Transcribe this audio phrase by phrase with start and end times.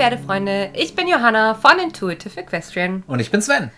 [0.00, 3.70] Pferdefreunde, ich bin Johanna von Intuitive Equestrian Und ich bin Sven.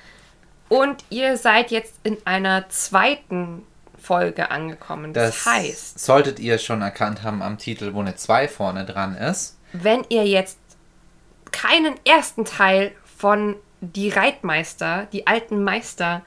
[0.69, 3.65] und ihr seid jetzt in einer zweiten
[4.01, 5.13] Folge angekommen.
[5.13, 9.17] Das, Das heißt, solltet ihr schon erkannt haben am Titel, wo eine 2 vorne dran
[9.17, 9.59] ist.
[9.73, 10.59] wenn ihr jetzt
[11.51, 16.23] keinen ersten Teil von Die Reitmeister, die alten Meister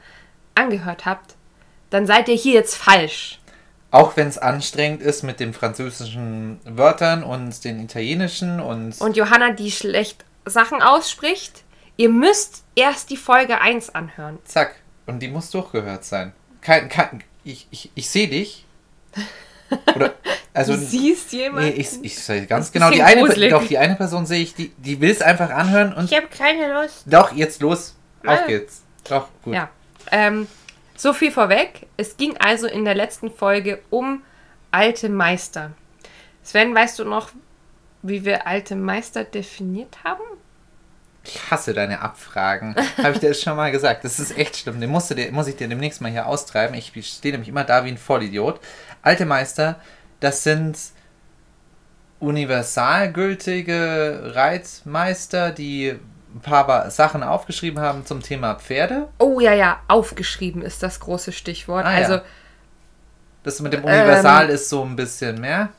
[0.55, 1.35] angehört habt,
[1.89, 3.39] dann seid ihr hier jetzt falsch.
[3.95, 9.51] Auch wenn es anstrengend ist mit den französischen Wörtern und den italienischen und, Und Johanna,
[9.51, 11.63] die schlecht Sachen ausspricht,
[11.95, 14.39] ihr müsst erst die Folge 1 anhören.
[14.43, 14.75] zack.
[15.05, 16.33] Und die muss durchgehört sein.
[16.59, 18.65] Kein, kein, ich ich, ich sehe dich.
[19.95, 20.15] Oder,
[20.53, 21.69] also, du siehst jemanden.
[21.69, 22.89] nee, ich, ich sehe ganz genau.
[22.89, 23.49] Die eine, gruselig.
[23.49, 26.11] doch, die eine Person sehe ich, die, die will es einfach anhören und.
[26.11, 27.03] ich habe keine Lust.
[27.05, 27.95] Doch, jetzt los.
[28.25, 28.81] Auf geht's.
[29.07, 29.53] Doch, gut.
[29.53, 29.69] Ja.
[30.11, 30.47] Ähm,
[30.95, 31.87] so viel vorweg.
[31.97, 34.21] Es ging also in der letzten Folge um
[34.71, 35.71] alte Meister.
[36.43, 37.29] Sven, weißt du noch,
[38.01, 40.23] wie wir alte Meister definiert haben?
[41.23, 42.75] Ich hasse deine Abfragen.
[42.97, 44.03] Habe ich dir das schon mal gesagt.
[44.03, 44.79] Das ist echt schlimm.
[44.79, 46.75] Den musst du dir, muss ich dir demnächst mal hier austreiben.
[46.75, 48.59] Ich stehe nämlich immer da wie ein Vollidiot.
[49.01, 49.79] Alte Meister,
[50.19, 50.77] das sind
[52.19, 55.95] universalgültige Reitmeister, die
[56.35, 59.07] ein paar Sachen aufgeschrieben haben zum Thema Pferde.
[59.19, 61.85] Oh ja, ja, aufgeschrieben ist das große Stichwort.
[61.85, 61.97] Ah, ja.
[62.07, 62.19] also
[63.43, 63.85] Das mit dem Ähm.
[63.85, 65.69] Universal ist so ein bisschen mehr.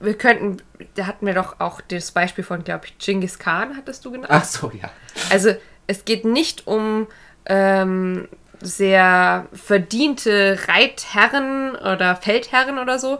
[0.00, 0.58] wir könnten,
[0.94, 4.30] da hatten wir doch auch das Beispiel von, glaube ich, Genghis Khan, hattest du genannt.
[4.32, 4.90] Ach so, ja.
[5.30, 5.54] Also
[5.86, 7.06] es geht nicht um
[7.46, 8.28] ähm,
[8.60, 13.18] sehr verdiente Reitherren oder Feldherren oder so,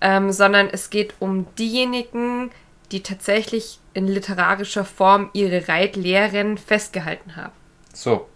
[0.00, 2.56] ähm, sondern es geht um diejenigen, die
[3.02, 7.52] tatsächlich in literarischer Form ihre Reitlehren festgehalten haben.
[7.92, 8.28] So.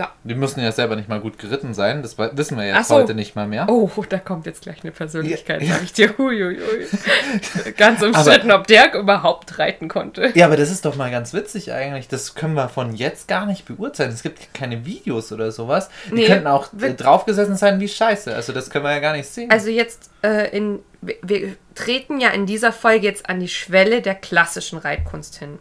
[0.00, 0.12] Ja.
[0.24, 2.00] Die müssen ja selber nicht mal gut geritten sein.
[2.00, 2.94] Das wissen wir jetzt so.
[2.94, 3.66] heute nicht mal mehr.
[3.68, 5.74] Oh, da kommt jetzt gleich eine Persönlichkeit, Ja.
[5.74, 6.16] sag ich dir.
[6.16, 6.86] Huiuiui.
[7.76, 10.32] Ganz umstritten, ob der überhaupt reiten konnte.
[10.34, 12.08] Ja, aber das ist doch mal ganz witzig eigentlich.
[12.08, 14.10] Das können wir von jetzt gar nicht beurteilen.
[14.10, 15.90] Es gibt keine Videos oder sowas.
[16.08, 18.34] Die Nee, könnten auch äh, draufgesessen sein wie Scheiße.
[18.34, 19.50] Also das können wir ja gar nicht sehen.
[19.50, 24.00] Also jetzt äh, in wir, wir treten ja in dieser Folge jetzt an die Schwelle
[24.00, 25.58] der klassischen Reitkunst hin.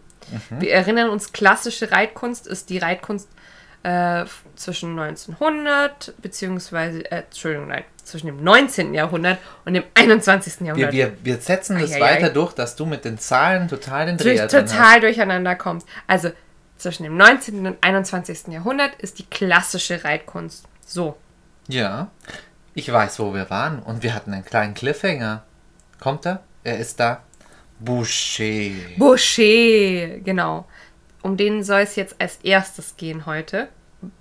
[0.59, 3.27] Wir erinnern uns, klassische Reitkunst ist die Reitkunst
[3.83, 4.25] äh,
[4.55, 8.93] zwischen 1900 beziehungsweise äh, Entschuldigung, nein, zwischen dem 19.
[8.93, 10.61] Jahrhundert und dem 21.
[10.61, 10.93] wir, Jahrhundert.
[10.93, 12.01] wir, wir setzen das Eieiei.
[12.01, 15.87] weiter durch, dass du mit den Zahlen total den durch, Dreher drin total durcheinander kommst.
[16.07, 16.31] Also
[16.77, 17.67] zwischen dem 19.
[17.67, 18.47] und 21.
[18.47, 20.65] Jahrhundert ist die klassische Reitkunst.
[20.85, 21.15] So.
[21.67, 21.75] hast.
[21.75, 22.09] Ja.
[22.73, 23.79] Ich weiß, wo wir waren.
[23.79, 25.43] Und wir hatten einen kleinen Cliffhanger.
[25.99, 26.41] Kommt er?
[26.63, 27.23] Er ist da.
[27.79, 28.71] Boucher.
[28.97, 30.65] Boucher, genau.
[31.21, 33.67] Um den soll es jetzt als erstes gehen heute.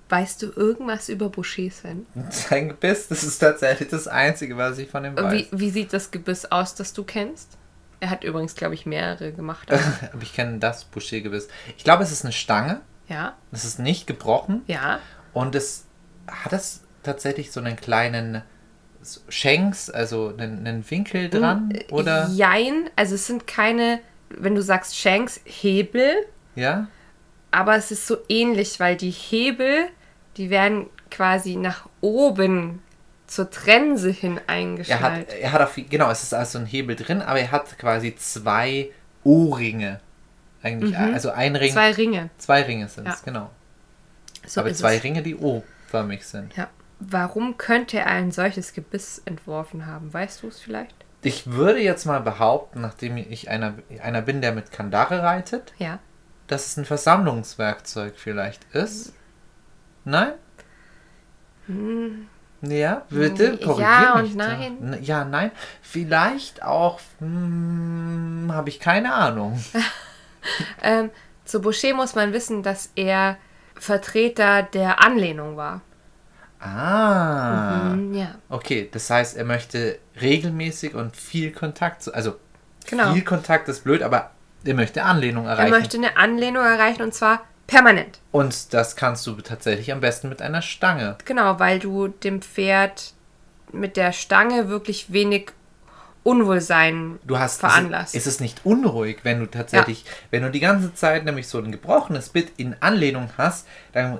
[0.09, 2.05] Weißt du irgendwas über Boucher, Sven?
[2.29, 5.31] Sein Gebiss, das ist tatsächlich das Einzige, was ich von ihm weiß.
[5.33, 7.57] Wie, wie sieht das Gebiss aus, das du kennst?
[8.01, 9.71] Er hat übrigens, glaube ich, mehrere gemacht.
[9.71, 9.81] aber-
[10.13, 11.47] Aber ich kenne das Boucher-Gebiss.
[11.77, 12.81] Ich glaube, es ist eine Stange.
[13.07, 14.63] ja, Es ist nicht gebrochen.
[14.67, 14.99] ja.
[15.31, 15.85] Und es
[16.27, 18.41] hat es tatsächlich so einen kleinen
[19.29, 22.27] Shanks, also einen, einen Winkel dran, oder?
[22.29, 23.99] Jein, also es sind keine,
[24.29, 26.13] wenn du sagst Shanks, Hebel,
[26.59, 26.87] Ja?
[27.51, 29.87] aber es ist so ähnlich, weil die Hebel,
[30.37, 32.81] die werden quasi nach oben
[33.25, 37.21] zur Trense hin Er hat, er hat auf, genau, es ist also ein Hebel drin,
[37.21, 38.91] aber er hat quasi zwei
[39.23, 39.99] O-Ringe.
[40.61, 42.29] Eigentlich, also ein Ring, zwei, Mhm.
[42.37, 42.67] Zwei Ringe.
[42.67, 43.21] Ringe sind es, Ja.
[43.25, 43.49] genau.
[44.45, 45.03] So aber zwei es.
[45.03, 46.55] Ringe, die O-förmig sind.
[46.55, 46.67] Ja.
[46.99, 50.13] Warum könnte er ein solches Gebiss entworfen haben?
[50.13, 50.93] Weißt du es vielleicht?
[51.21, 55.99] Ich würde jetzt mal behaupten, nachdem ich einer, einer bin, der mit Kandare reitet, Ja.
[56.51, 59.13] Dass es ein Versammlungswerkzeug vielleicht ist.
[60.05, 60.33] Nein?
[62.61, 63.57] Ja, bitte?
[63.59, 63.79] Hm.
[63.79, 64.47] Ja und mich da.
[64.47, 64.77] nein.
[64.93, 65.51] N- Ja, nein.
[65.81, 69.63] Vielleicht auch, hm, habe ich keine Ahnung.
[70.81, 71.09] Ähm,
[71.43, 73.37] zu Boucher muss man wissen, dass er
[73.75, 75.81] Vertreter der Anlehnung war.
[76.61, 77.91] Ah.
[77.91, 78.35] Hm, ja.
[78.47, 82.35] Okay, das heißt, er möchte regelmäßig und viel Kontakt, zu, also
[82.89, 83.13] Genau.
[83.13, 84.31] viel Kontakt ist blöd, aber
[84.63, 85.69] er möchte Anlehnung Er erreichen.
[85.71, 88.19] möchte eine Anlehnung erreichen und zwar permanent.
[88.31, 91.17] Und das kannst du tatsächlich am besten mit einer Stange.
[91.25, 93.13] Genau, weil du dem Pferd
[93.71, 95.51] mit der Stange wirklich wenig
[96.23, 98.13] Unwohlsein Du hast veranlasst.
[98.13, 101.59] Es, es ist nicht unruhig, wenn du tatsächlich, wenn du die ganze Zeit nämlich so
[101.59, 104.17] ein gebrochenes Bit in Anlehnung hast, dann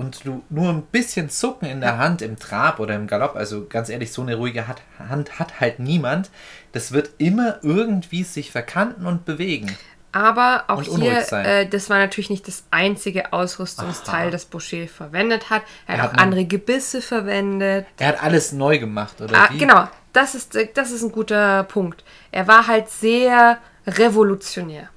[0.00, 3.66] und du nur ein bisschen Zucken in der Hand im Trab oder im Galopp, also
[3.68, 6.30] ganz ehrlich, so eine ruhige Hand hat halt niemand.
[6.72, 9.76] Das wird immer irgendwie sich verkanten und bewegen.
[10.12, 14.30] Aber auch hier, äh, das war natürlich nicht das einzige Ausrüstungsteil, Aha.
[14.30, 15.62] das Boucher verwendet hat.
[15.86, 17.86] Er hat Er auch hat einen- andere Gebisse verwendet.
[17.98, 19.58] Er hat alles neu gemacht, oder Ah, wie?
[19.58, 22.02] genau, das ist, äh, das ist ein guter Punkt.
[22.32, 24.88] Er war halt sehr revolutionär.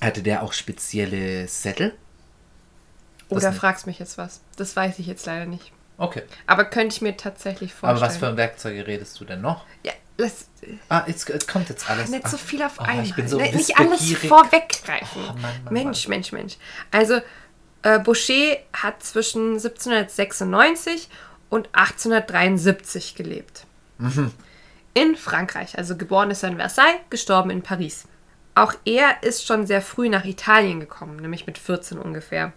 [0.00, 1.94] Hatte der auch spezielle Sättel?
[3.30, 4.40] Oder fragst mich jetzt was?
[4.56, 5.72] Das weiß ich jetzt leider nicht.
[5.98, 6.22] Okay.
[6.46, 7.98] Aber könnte ich mir tatsächlich vorstellen.
[7.98, 9.64] Aber was für Werkzeuge redest du denn noch?
[9.84, 10.48] Ja, lass.
[10.88, 12.08] Ah, jetzt, jetzt kommt jetzt alles.
[12.08, 13.04] Nicht so viel auf oh, einmal.
[13.04, 15.22] Ich bin so ne, nicht alles vorweggreifen.
[15.28, 16.16] Oh, Mann, Mann, Mensch, Mann.
[16.16, 16.56] Mensch, Mensch.
[16.90, 17.20] Also,
[17.82, 21.08] äh, Boucher hat zwischen 1796
[21.50, 23.66] und 1873 gelebt.
[23.98, 24.32] Mhm.
[24.94, 25.76] In Frankreich.
[25.76, 28.06] Also geboren ist er in Versailles, gestorben in Paris.
[28.54, 32.52] Auch er ist schon sehr früh nach Italien gekommen, nämlich mit 14 ungefähr.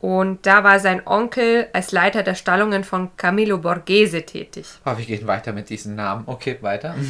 [0.00, 4.66] Und da war sein Onkel als Leiter der Stallungen von Camillo Borghese tätig.
[4.86, 6.24] Oh, wir gehen weiter mit diesen Namen.
[6.26, 6.94] Okay, weiter.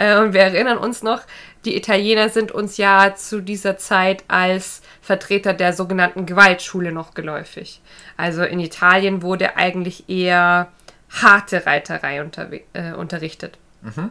[0.00, 1.22] Äh, und wir erinnern uns noch,
[1.64, 7.80] die Italiener sind uns ja zu dieser Zeit als Vertreter der sogenannten Gewaltschule noch geläufig.
[8.16, 10.68] Also in Italien wurde eigentlich eher
[11.10, 12.24] harte Reiterei
[12.74, 13.58] äh, unterrichtet.
[13.82, 14.10] Mhm.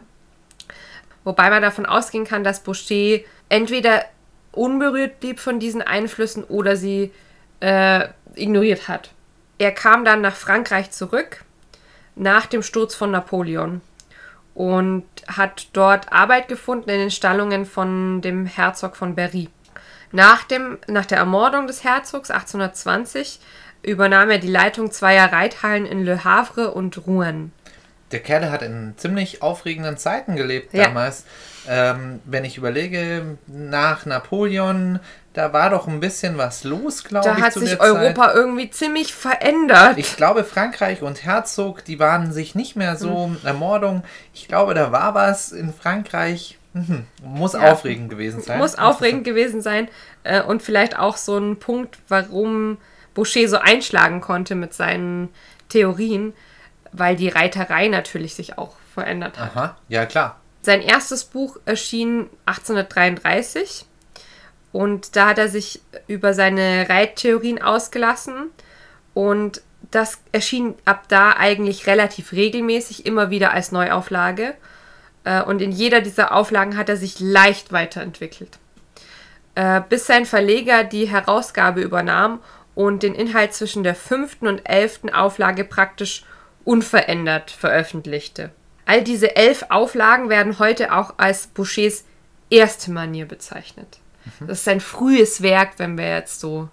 [1.24, 4.04] Wobei man davon ausgehen kann, dass Boucher entweder
[4.52, 7.12] unberührt blieb von diesen Einflüssen oder sie
[7.60, 9.10] äh, ignoriert hat.
[9.58, 11.44] Er kam dann nach Frankreich zurück
[12.14, 13.80] nach dem Sturz von Napoleon
[14.54, 19.48] und hat dort Arbeit gefunden in den Stallungen von dem Herzog von Berry.
[20.10, 23.40] Nach, dem, nach der Ermordung des Herzogs 1820
[23.82, 27.52] übernahm er die Leitung zweier Reithallen in Le Havre und Rouen.
[28.10, 30.84] Der Kerl hat in ziemlich aufregenden Zeiten gelebt ja.
[30.84, 31.24] damals.
[31.68, 35.00] Ähm, wenn ich überlege, nach Napoleon,
[35.34, 37.36] da war doch ein bisschen was los, glaube ich.
[37.36, 38.36] Da hat sich Europa Zeit.
[38.36, 39.98] irgendwie ziemlich verändert.
[39.98, 43.38] Ich glaube, Frankreich und Herzog, die waren sich nicht mehr so hm.
[43.44, 44.02] Ermordung.
[44.32, 46.58] Ich glaube, da war was in Frankreich.
[46.72, 47.06] Mhm.
[47.22, 47.72] Muss ja.
[47.72, 48.58] aufregend gewesen sein.
[48.58, 49.88] Muss aufregend gewesen sein.
[50.22, 52.78] Äh, und vielleicht auch so ein Punkt, warum
[53.14, 55.28] Boucher so einschlagen konnte mit seinen
[55.68, 56.34] Theorien,
[56.92, 59.56] weil die Reiterei natürlich sich auch verändert hat.
[59.56, 60.40] Aha, ja klar.
[60.68, 63.86] Sein erstes Buch erschien 1833
[64.70, 68.50] und da hat er sich über seine Reittheorien ausgelassen
[69.14, 74.56] und das erschien ab da eigentlich relativ regelmäßig, immer wieder als Neuauflage.
[75.24, 78.58] Äh, und in jeder dieser Auflagen hat er sich leicht weiterentwickelt.
[79.54, 82.40] Äh, bis sein Verleger die Herausgabe übernahm
[82.74, 86.26] und den Inhalt zwischen der fünften und elften Auflage praktisch
[86.66, 88.50] unverändert veröffentlichte.
[88.88, 92.04] All diese elf Auflagen werden heute auch als Bouchers
[92.48, 93.98] erste Manier bezeichnet.
[94.40, 94.46] Mhm.
[94.46, 96.70] Das ist sein frühes Werk, wenn wir jetzt so,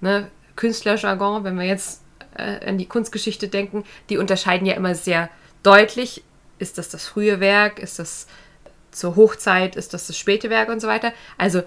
[0.00, 0.26] ne,
[0.56, 2.02] Künstlerjargon, wenn wir jetzt
[2.36, 5.30] äh, an die Kunstgeschichte denken, die unterscheiden ja immer sehr
[5.62, 6.24] deutlich.
[6.58, 7.78] Ist das das frühe Werk?
[7.78, 8.26] Ist das
[8.90, 9.76] zur Hochzeit?
[9.76, 11.12] Ist das das späte Werk und so weiter?
[11.38, 11.62] Also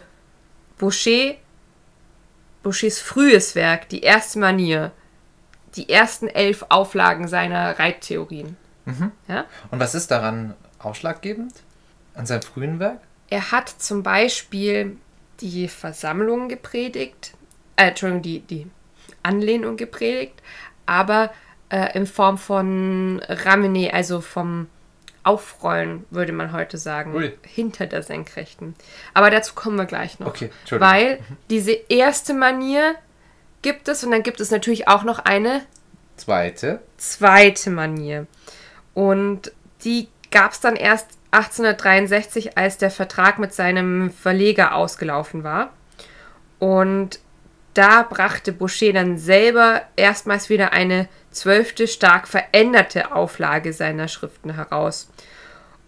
[0.78, 1.36] Boucher,
[2.64, 4.92] Bouchers frühes Werk, die erste Manier,
[5.78, 8.58] die ersten elf Auflagen seiner Reittheorien.
[8.86, 9.12] Mhm.
[9.28, 9.46] Ja?
[9.72, 11.54] Und was ist daran ausschlaggebend
[12.14, 13.02] an seinem frühen Werk?
[13.30, 14.98] Er hat zum Beispiel
[15.42, 17.34] die Versammlung gepredigt,
[17.76, 18.68] äh, Entschuldigung, die, die
[19.24, 20.42] Anlehnung gepredigt,
[20.86, 21.32] aber
[21.70, 24.68] äh, in Form von Ramene, also vom
[25.24, 27.34] Aufrollen, würde man heute sagen, Ui.
[27.42, 28.75] hinter der Senkrechten.
[29.15, 30.27] Aber dazu kommen wir gleich noch.
[30.27, 31.38] Okay, weil mhm.
[31.50, 32.96] diese erste Manier
[33.63, 35.63] gibt es und dann gibt es natürlich auch noch eine
[36.15, 36.80] zweite.
[36.98, 38.27] Zweite Manier.
[38.96, 39.52] Und
[39.84, 45.74] die gab es dann erst 1863, als der Vertrag mit seinem Verleger ausgelaufen war.
[46.58, 47.20] Und
[47.75, 55.10] da brachte Boucher dann selber erstmals wieder eine zwölfte stark veränderte Auflage seiner Schriften heraus.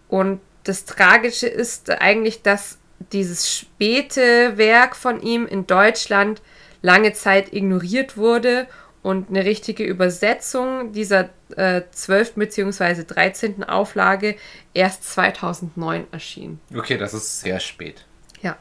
[0.10, 2.78] Und das Tragische ist eigentlich, dass
[3.14, 6.42] dieses späte Werk von ihm in Deutschland
[6.82, 8.68] lange Zeit ignoriert wurde
[9.08, 12.34] und eine richtige Übersetzung dieser äh, 12.
[12.34, 13.06] bzw.
[13.06, 13.64] 13.
[13.64, 14.36] Auflage
[14.74, 16.60] erst 2009 erschien.
[16.76, 18.04] Okay, das ist sehr spät.
[18.42, 18.58] Ja.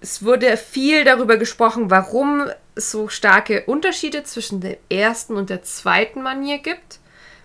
[0.00, 5.62] Es wurde viel darüber gesprochen, warum es so starke Unterschiede zwischen der ersten und der
[5.62, 6.98] zweiten Manier gibt.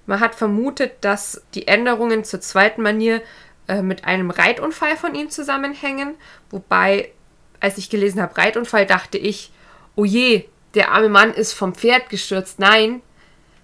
[0.07, 3.21] Man hat vermutet, dass die Änderungen zur zweiten Manier
[3.67, 6.15] äh, mit einem Reitunfall von ihm zusammenhängen.
[6.49, 7.11] Wobei,
[7.59, 9.51] als ich gelesen habe, Reitunfall, dachte ich,
[9.95, 12.59] oh je, der arme Mann ist vom Pferd gestürzt.
[12.59, 13.01] Nein,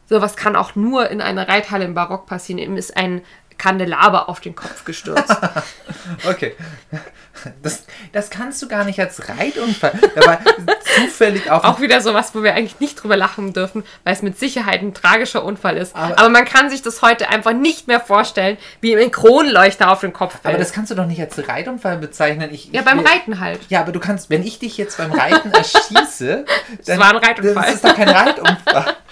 [0.07, 2.59] sowas kann auch nur in einer Reithalle im Barock passieren.
[2.59, 3.21] Ihm ist ein
[3.57, 5.35] Kandelaber auf den Kopf gestürzt.
[6.29, 6.55] okay.
[7.61, 9.93] Das, das kannst du gar nicht als Reitunfall.
[10.15, 10.39] War
[10.95, 11.63] zufällig auch.
[11.63, 14.93] Auch wieder sowas, wo wir eigentlich nicht drüber lachen dürfen, weil es mit Sicherheit ein
[14.93, 15.95] tragischer Unfall ist.
[15.95, 19.91] Aber, aber man kann sich das heute einfach nicht mehr vorstellen, wie ihm ein Kronleuchter
[19.91, 20.45] auf den Kopf fällt.
[20.45, 22.53] Aber das kannst du doch nicht als Reitunfall bezeichnen.
[22.53, 23.59] Ich, ja, ich, beim Reiten halt.
[23.69, 26.45] Ja, aber du kannst, wenn ich dich jetzt beim Reiten erschieße.
[26.85, 27.65] das war ein Reitunfall.
[27.65, 28.95] Das ist doch kein Reitunfall.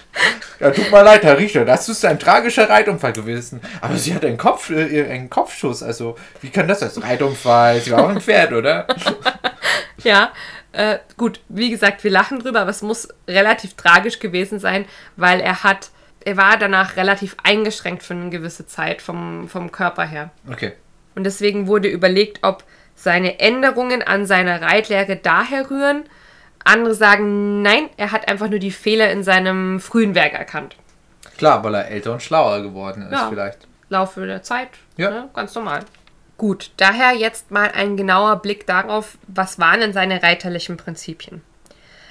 [0.60, 3.60] Ja, tut mir leid, Herr Richter, das ist ein tragischer Reitunfall gewesen.
[3.80, 6.90] Aber sie hat einen, Kopf, äh, einen Kopfschuss, also wie kann das sein?
[7.02, 8.86] Reitunfall, sie war auch ein Pferd, oder?
[10.02, 10.32] Ja,
[10.72, 14.84] äh, gut, wie gesagt, wir lachen drüber, aber es muss relativ tragisch gewesen sein,
[15.16, 15.90] weil er hat,
[16.24, 20.30] er war danach relativ eingeschränkt für eine gewisse Zeit vom, vom Körper her.
[20.50, 20.72] Okay.
[21.14, 26.04] Und deswegen wurde überlegt, ob seine Änderungen an seiner Reitlehre daher rühren.
[26.64, 30.76] Andere sagen, nein, er hat einfach nur die Fehler in seinem frühen Werk erkannt.
[31.36, 33.28] Klar, weil er älter und schlauer geworden ist Ja.
[33.28, 33.58] vielleicht.
[33.90, 34.68] Laufe der Zeit.
[34.96, 35.10] Ja.
[35.10, 35.28] Ne?
[35.34, 35.80] Ganz normal.
[36.38, 41.42] Gut, daher jetzt mal ein genauer Blick darauf, was waren denn seine reiterlichen Prinzipien.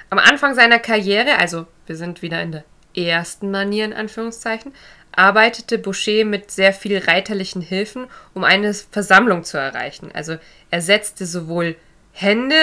[0.10, 2.64] Am Anfang seiner Karriere, also wir sind wieder in der
[2.96, 4.74] ersten Manier in Anführungszeichen,
[5.16, 10.10] arbeitete Boucher mit sehr viel reiterlichen Hilfen, um eine Versammlung zu erreichen.
[10.14, 10.38] Also
[10.70, 11.76] er setzte sowohl
[12.12, 12.56] Hände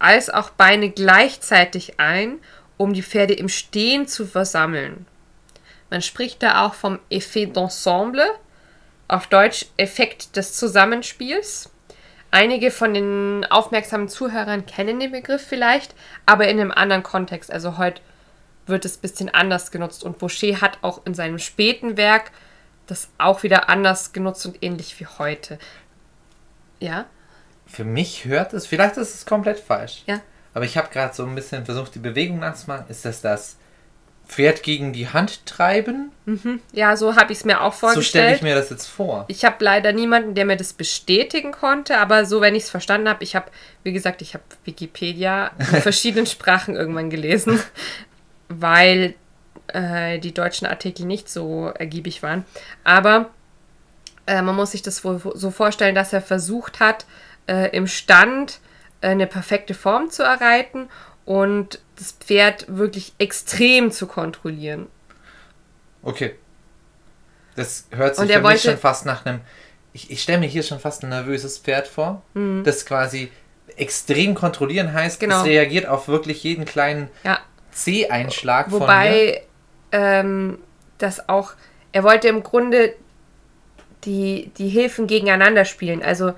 [0.00, 2.38] als auch Beine gleichzeitig ein,
[2.76, 5.06] um die Pferde im Stehen zu versammeln.
[5.90, 8.26] Man spricht da auch vom Effet d'ensemble,
[9.06, 11.70] auf Deutsch Effekt des Zusammenspiels.
[12.30, 15.94] Einige von den aufmerksamen Zuhörern kennen den Begriff vielleicht,
[16.26, 17.52] aber in einem anderen Kontext.
[17.52, 18.00] Also heute
[18.66, 22.30] wird es ein bisschen anders genutzt und Boucher hat auch in seinem späten Werk
[22.86, 25.58] das auch wieder anders genutzt und ähnlich wie heute.
[26.78, 27.06] Ja,
[27.70, 30.02] Für mich hört es, vielleicht ist es komplett falsch.
[30.06, 30.20] ja.
[30.52, 32.86] Aber ich habe gerade so ein bisschen versucht, die Bewegung nachzumachen.
[32.88, 33.56] Ist das das
[34.26, 36.10] Pferd gegen die Hand treiben?
[36.72, 38.36] Ja, so habe ich es mir auch So stelle vorgestellt.
[38.36, 39.26] ich mir das jetzt vor.
[39.28, 43.08] Ich habe leider niemanden, der mir das bestätigen konnte, aber so, wenn ich es verstanden
[43.08, 43.46] habe, ich habe,
[43.84, 47.60] wie gesagt, ich habe Wikipedia in verschiedenen Sprachen irgendwann gelesen,
[48.48, 49.14] weil
[49.68, 52.44] äh, die deutschen Artikel nicht so ergiebig waren.
[52.82, 53.30] Aber
[54.26, 57.06] äh, man muss sich das wohl so vorstellen, dass er versucht hat,
[57.50, 58.60] äh, im Stand
[59.00, 60.88] äh, eine perfekte Form zu erreichen
[61.24, 64.86] und das Pferd wirklich extrem zu kontrollieren.
[66.02, 66.36] Okay.
[67.56, 69.40] Das hört sich für mich schon fast nach einem.
[69.92, 72.62] Ich, ich stelle mir hier schon fast ein nervöses Pferd vor, Mhm.
[72.64, 73.30] das quasi
[73.76, 75.40] extrem kontrollieren heißt, Genau.
[75.40, 77.40] es reagiert auf wirklich jeden kleinen Ja,
[77.72, 78.80] C-Einschlag von.
[78.80, 79.42] Wobei
[79.92, 80.58] ähm,
[80.98, 81.54] das auch,
[81.92, 82.94] er wollte im Grunde
[84.04, 86.02] die, die Hilfen gegeneinander spielen.
[86.02, 86.34] Also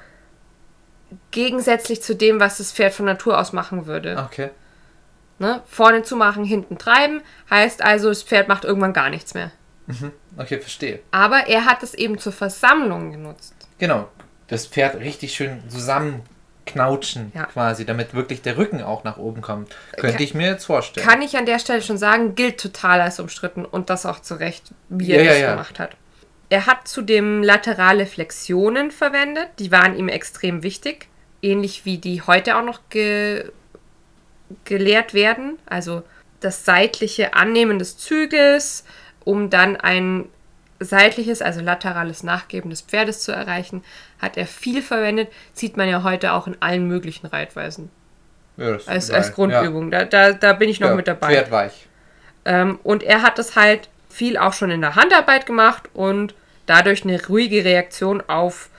[1.31, 4.17] gegensätzlich zu dem, was das Pferd von Natur aus machen würde.
[4.27, 4.51] Okay.
[5.39, 5.63] Ne?
[5.67, 9.51] Vorne zu machen, hinten treiben, heißt also, das Pferd macht irgendwann gar nichts mehr.
[10.39, 11.01] Okay, verstehe.
[11.11, 13.55] Aber er hat es eben zur Versammlung genutzt.
[13.79, 14.09] Genau.
[14.47, 17.45] Das Pferd richtig schön zusammenknautschen Ja.
[17.47, 19.75] quasi, damit wirklich der Rücken auch nach oben kommt.
[19.97, 21.07] Könnte Kann- ich mir jetzt vorstellen.
[21.07, 24.35] Kann ich an der Stelle schon sagen, gilt total als umstritten und das auch zu
[24.35, 25.51] Recht, wie er ja, das ja.
[25.51, 25.97] gemacht hat.
[26.53, 31.09] Er hat zudem laterale Flexionen verwendet, die waren ihm extrem wichtig,
[31.41, 33.51] ähnlich wie die heute auch noch ge
[34.67, 35.59] gelehrt werden.
[35.65, 36.03] Also
[36.41, 38.85] das seitliche Annehmen des Zügels,
[39.25, 40.27] um dann ein
[40.79, 43.83] seitliches, also laterales Nachgeben des Pferdes zu erreichen,
[44.21, 45.29] hat er viel verwendet.
[45.55, 47.91] Sieht man ja heute auch in allen möglichen Reitweisen.
[48.59, 49.91] ja, das ist Als, als Grundübung.
[49.91, 50.85] Da, da, da bin ich Ja.
[50.89, 51.29] noch Ja, mit dabei.
[51.29, 51.87] Pferd weich.
[52.45, 56.35] Ähm, und er hat das halt viel auch schon in der Handarbeit gemacht und
[56.67, 58.71] dadurch eine ruhige Reaktion auf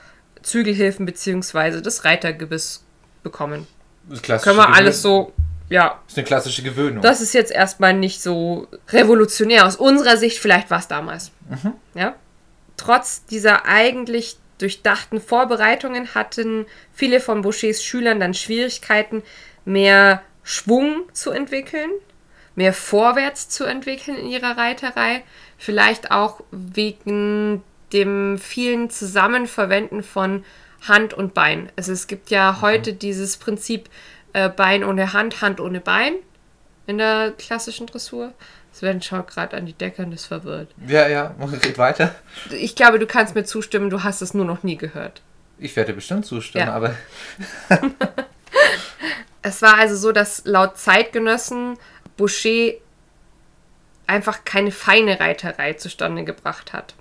[0.42, 1.80] Zügelhilfen bzw.
[1.80, 2.84] das Reitergebiss
[3.22, 3.66] bekommen.
[4.08, 5.32] Das Können wir alles so,
[5.70, 7.02] ja, Das ist eine klassische Gewöhnung.
[7.02, 9.66] das ist jetzt erstmal nicht so revolutionär.
[9.66, 11.30] Aus unserer Sicht vielleicht war es damals.
[11.94, 12.14] Ja?
[12.76, 19.22] Trotz dieser eigentlich durchdachten Vorbereitungen hatten viele von Bouchers Schülern dann Schwierigkeiten,
[19.64, 21.90] mehr Schwung zu entwickeln,
[22.54, 25.24] mehr vorwärts zu entwickeln in ihrer Reiterei.
[25.56, 27.62] Vielleicht auch wegen
[27.92, 30.44] dem vielen Zusammenverwenden von
[30.86, 31.70] Hand und Bein.
[31.76, 33.88] Also es gibt ja heute dieses Prinzip
[34.32, 36.14] äh, Bein ohne Hand, Hand ohne Bein
[36.86, 38.32] in der klassischen Dressur.
[38.72, 40.68] Sven schaut gerade an die Decke und ist verwirrt.
[40.88, 42.14] ja, ja, geht weiter.
[42.50, 45.22] Ich glaube, du kannst mir zustimmen, du hast es nur noch nie gehört.
[45.58, 46.72] Ich werde bestimmt zustimmen, Ja.
[46.74, 46.94] aber
[49.42, 51.76] Es war also so, dass laut Zeitgenossen
[52.16, 52.72] Boucher
[54.06, 56.94] einfach keine feine Reiterei zustande gebracht hat.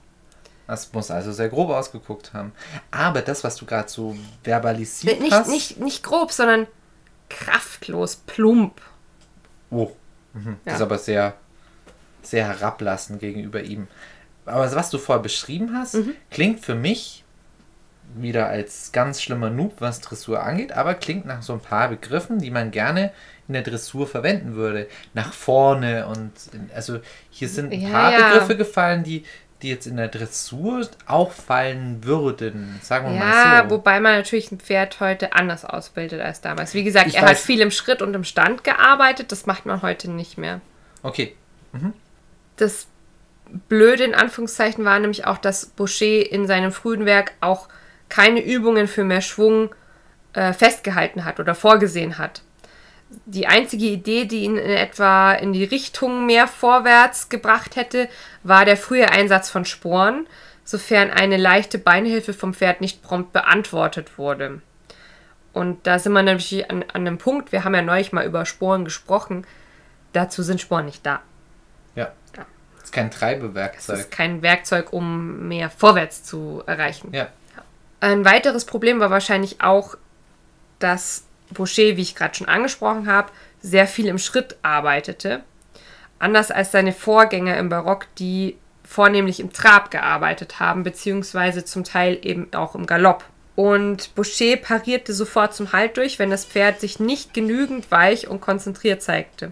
[0.67, 2.51] Das muss also sehr grob ausgeguckt haben.
[2.91, 5.50] Aber das, was du gerade so verbalisiert Nicht, hast.
[5.50, 6.67] nicht, nicht grob, sondern
[7.29, 8.82] kraftlos, plump.
[9.70, 9.91] Oh.
[10.34, 10.58] Mhm.
[10.65, 10.75] Das Ja.
[10.75, 11.34] ist aber sehr,
[12.22, 13.88] sehr herablassend gegenüber ihm.
[14.46, 16.13] Aber was du vorher beschrieben hast, Mhm.
[16.32, 17.24] klingt für mich
[18.15, 22.38] wieder als ganz schlimmer Noob, was Dressur angeht, aber klingt nach so ein paar Begriffen,
[22.39, 23.12] die man gerne
[23.48, 24.88] in der Dressur verwenden würde.
[25.13, 26.32] Nach vorne und
[26.75, 27.00] also
[27.32, 28.29] hier sind ein Ja, paar ja.
[28.29, 29.25] Begriffe gefallen, die,
[29.63, 32.79] die jetzt in der Dressur auch fallen würden.
[32.84, 33.75] Sagen wir Ja, mal so.
[33.75, 36.74] wobei man natürlich ein Pferd heute anders ausbildet als damals.
[36.74, 39.65] Wie gesagt, Ich er hat weiß- viel im Schritt und im Stand gearbeitet, das macht
[39.65, 40.62] man heute nicht mehr.
[41.01, 41.36] Okay.
[42.58, 42.88] Das
[43.70, 47.67] Blöde in Anführungszeichen war nämlich auch, dass Boucher in seinem frühen Werk auch
[48.10, 49.74] keine Übungen für mehr Schwung
[50.34, 52.41] äh, festgehalten hat oder vorgesehen hat.
[53.25, 58.10] Die einzige Idee, die ihn in etwa in die Richtung mehr vorwärts gebracht hätte,
[58.43, 60.27] war der frühe Einsatz von Sporen,
[60.63, 64.62] sofern eine leichte Beinhilfe vom Pferd nicht prompt beantwortet wurde.
[65.53, 68.46] Und da sind wir nämlich an, an einem Punkt, wir haben ja neulich mal über
[68.46, 69.46] Sporen gesprochen,
[70.12, 71.22] dazu sind Sporen nicht da.
[71.96, 72.12] Ja.
[72.36, 72.46] ja.
[72.75, 73.96] Das ist kein Treibewerkzeug.
[73.96, 77.13] Das ist kein Werkzeug, um mehr vorwärts zu erreichen.
[77.13, 77.29] Ja.
[78.00, 79.96] Ein weiteres Problem war wahrscheinlich auch,
[80.79, 83.31] dass Boucher, wie ich gerade schon angesprochen habe,
[83.62, 85.43] sehr viel im Schritt arbeitete.
[86.19, 92.19] Anders als seine Vorgänger im Barock, die vornehmlich im Trab gearbeitet haben, beziehungsweise zum Teil
[92.22, 93.25] eben auch im Galopp.
[93.55, 98.41] Und Boucher parierte sofort zum Halt durch, wenn das Pferd sich nicht genügend weich und
[98.41, 99.51] konzentriert zeigte.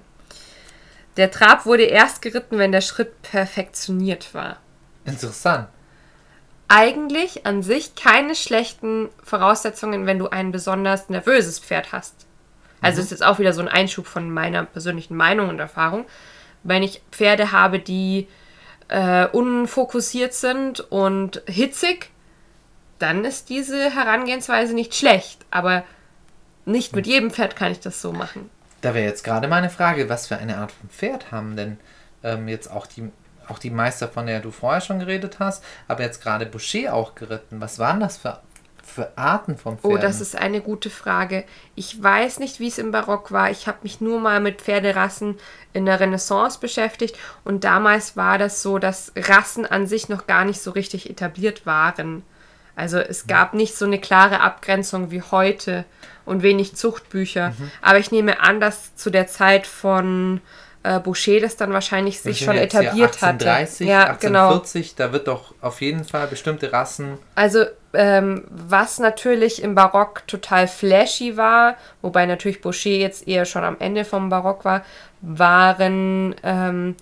[1.17, 4.57] Der Trab wurde erst geritten, wenn der Schritt perfektioniert war.
[5.05, 5.67] Interessant.
[6.73, 12.25] Eigentlich an sich keine schlechten Voraussetzungen, wenn du ein besonders nervöses Pferd hast.
[12.79, 13.03] Also mhm.
[13.03, 16.05] ist jetzt auch wieder so ein Einschub von meiner persönlichen Meinung und Erfahrung.
[16.63, 18.29] Wenn ich Pferde habe, die
[18.87, 22.09] äh, unfokussiert sind und hitzig,
[22.99, 25.45] dann ist diese Herangehensweise nicht schlecht.
[25.51, 25.83] Aber
[26.65, 28.49] nicht mit jedem Pferd kann ich das so machen.
[28.79, 31.77] Da wäre jetzt gerade meine Frage, was für eine Art von Pferd haben denn
[32.23, 33.09] ähm, jetzt auch die,
[33.51, 37.15] auch die Meister, von der du vorher schon geredet hast, aber jetzt gerade Boucher auch
[37.15, 37.61] geritten.
[37.61, 38.39] Was waren das für,
[38.83, 39.97] für Arten von Pferden?
[39.97, 41.43] Oh, das ist eine gute Frage.
[41.75, 43.51] Ich weiß nicht, wie es im Barock war.
[43.51, 45.37] Ich habe mich nur mal mit Pferderassen
[45.73, 50.45] in der Renaissance beschäftigt und damals war das so, dass Rassen an sich noch gar
[50.45, 52.23] nicht so richtig etabliert waren.
[52.75, 55.85] Also es gab nicht so eine klare Abgrenzung wie heute
[56.25, 57.49] und wenig Zuchtbücher.
[57.49, 57.71] Mhm.
[57.81, 60.41] Aber ich nehme an, dass zu der Zeit von
[60.83, 63.41] äh, Boucher das dann wahrscheinlich sich schon etabliert hat.
[63.43, 65.07] 1830, ja, 1840, genau.
[65.07, 67.17] da wird doch auf jeden Fall bestimmte Rassen.
[67.35, 73.63] Also ähm, was natürlich im Barock total flashy war, wobei natürlich Boucher jetzt eher schon
[73.63, 74.83] am Ende vom Barock war,
[75.21, 76.95] waren ähm,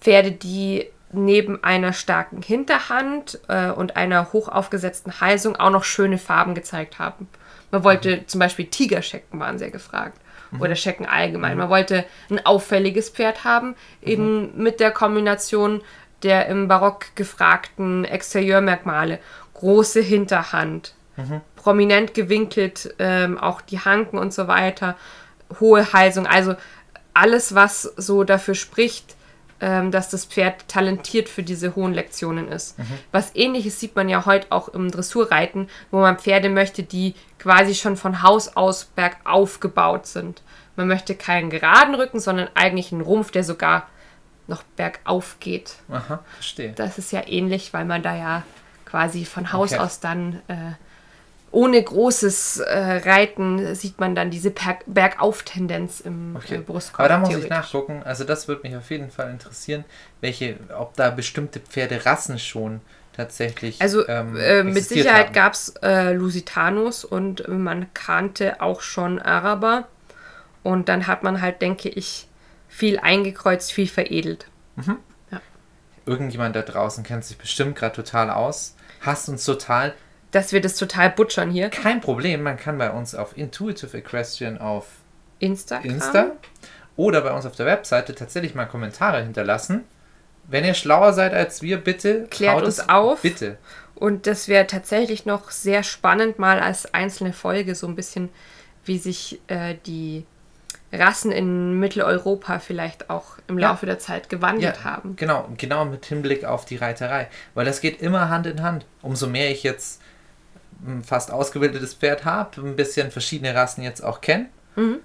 [0.00, 6.18] Pferde, die neben einer starken Hinterhand äh, und einer hoch aufgesetzten Halsung auch noch schöne
[6.18, 7.28] Farben gezeigt haben.
[7.70, 8.28] Man wollte mhm.
[8.28, 10.18] zum Beispiel Tigerschecken waren sehr gefragt.
[10.50, 10.60] Mhm.
[10.60, 11.52] Oder Schecken allgemein.
[11.52, 11.58] Mhm.
[11.58, 14.62] Man wollte ein auffälliges Pferd haben, eben mhm.
[14.62, 15.82] mit der Kombination
[16.22, 19.18] der im Barock gefragten Exterieurmerkmale.
[19.54, 21.40] Große Hinterhand, mhm.
[21.56, 24.96] prominent gewinkelt, ähm, auch die Hanken und so weiter,
[25.60, 26.26] hohe Halsung.
[26.26, 26.54] Also
[27.14, 29.15] alles, was so dafür spricht,
[29.60, 32.78] ähm, dass das Pferd talentiert für diese hohen Lektionen ist.
[32.78, 32.84] Mhm.
[33.12, 37.74] Was ähnliches sieht man ja heute auch im Dressurreiten, wo man Pferde möchte, die quasi
[37.74, 40.42] schon von Haus aus bergauf gebaut sind.
[40.76, 43.88] Man möchte keinen geraden Rücken, sondern eigentlich einen Rumpf, der sogar
[44.46, 45.76] noch bergauf geht.
[45.90, 46.72] Aha, verstehe.
[46.72, 48.42] Das ist ja ähnlich, weil man da ja
[48.84, 49.80] quasi von Haus okay.
[49.80, 50.72] aus dann äh,
[51.56, 54.52] ohne großes äh, Reiten sieht man dann diese
[54.86, 56.56] Bergauf-Tendenz im okay.
[56.56, 57.00] äh, Brustkorb.
[57.00, 58.02] Aber da muss ich nachgucken.
[58.04, 59.86] Also das würde mich auf jeden Fall interessieren,
[60.20, 62.82] welche, ob da bestimmte Pferderassen schon
[63.14, 63.80] tatsächlich.
[63.80, 69.88] Also ähm, äh, mit Sicherheit gab es äh, Lusitanus und man kannte auch schon Araber.
[70.62, 72.28] Und dann hat man halt, denke ich,
[72.68, 74.46] viel eingekreuzt, viel veredelt.
[74.74, 74.98] Mhm.
[75.30, 75.40] Ja.
[76.04, 79.94] Irgendjemand da draußen kennt sich bestimmt gerade total aus, hasst uns total
[80.30, 81.70] dass wir das total butchern hier.
[81.70, 84.86] Kein Problem, man kann bei uns auf Intuitive Equestrian auf
[85.38, 85.90] Instagram.
[85.90, 86.32] Insta
[86.96, 89.84] oder bei uns auf der Webseite tatsächlich mal Kommentare hinterlassen.
[90.48, 93.22] Wenn ihr schlauer seid als wir, bitte klärt uns auf.
[93.22, 93.58] Bitte.
[93.94, 98.28] Und das wäre tatsächlich noch sehr spannend, mal als einzelne Folge so ein bisschen,
[98.84, 100.24] wie sich äh, die
[100.92, 103.70] Rassen in Mitteleuropa vielleicht auch im ja.
[103.70, 105.16] Laufe der Zeit gewandelt ja, haben.
[105.16, 107.28] Genau, genau mit Hinblick auf die Reiterei.
[107.54, 108.86] Weil das geht immer Hand in Hand.
[109.02, 110.00] Umso mehr ich jetzt
[111.04, 114.98] fast ausgebildetes Pferd habe, ein bisschen verschiedene Rassen jetzt auch kenne, mhm.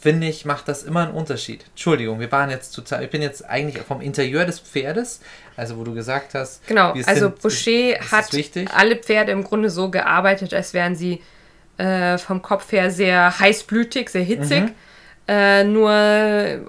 [0.00, 1.64] finde ich, macht das immer einen Unterschied.
[1.70, 5.20] Entschuldigung, wir waren jetzt total, ich bin jetzt eigentlich vom Interieur des Pferdes,
[5.56, 6.66] also wo du gesagt hast.
[6.66, 8.30] Genau, also sind, Boucher hat
[8.74, 11.22] alle Pferde im Grunde so gearbeitet, als wären sie
[11.78, 14.62] äh, vom Kopf her sehr heißblütig, sehr hitzig.
[14.62, 14.74] Mhm.
[15.26, 15.90] Äh, nur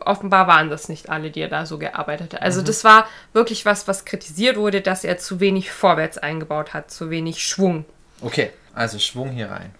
[0.05, 2.41] offenbar waren das nicht alle, die er da so gearbeitet hat.
[2.41, 2.65] Also mhm.
[2.65, 7.09] das war wirklich was, was kritisiert wurde, dass er zu wenig vorwärts eingebaut hat, zu
[7.09, 7.83] wenig Schwung.
[8.21, 9.73] Okay, also Schwung hier rein.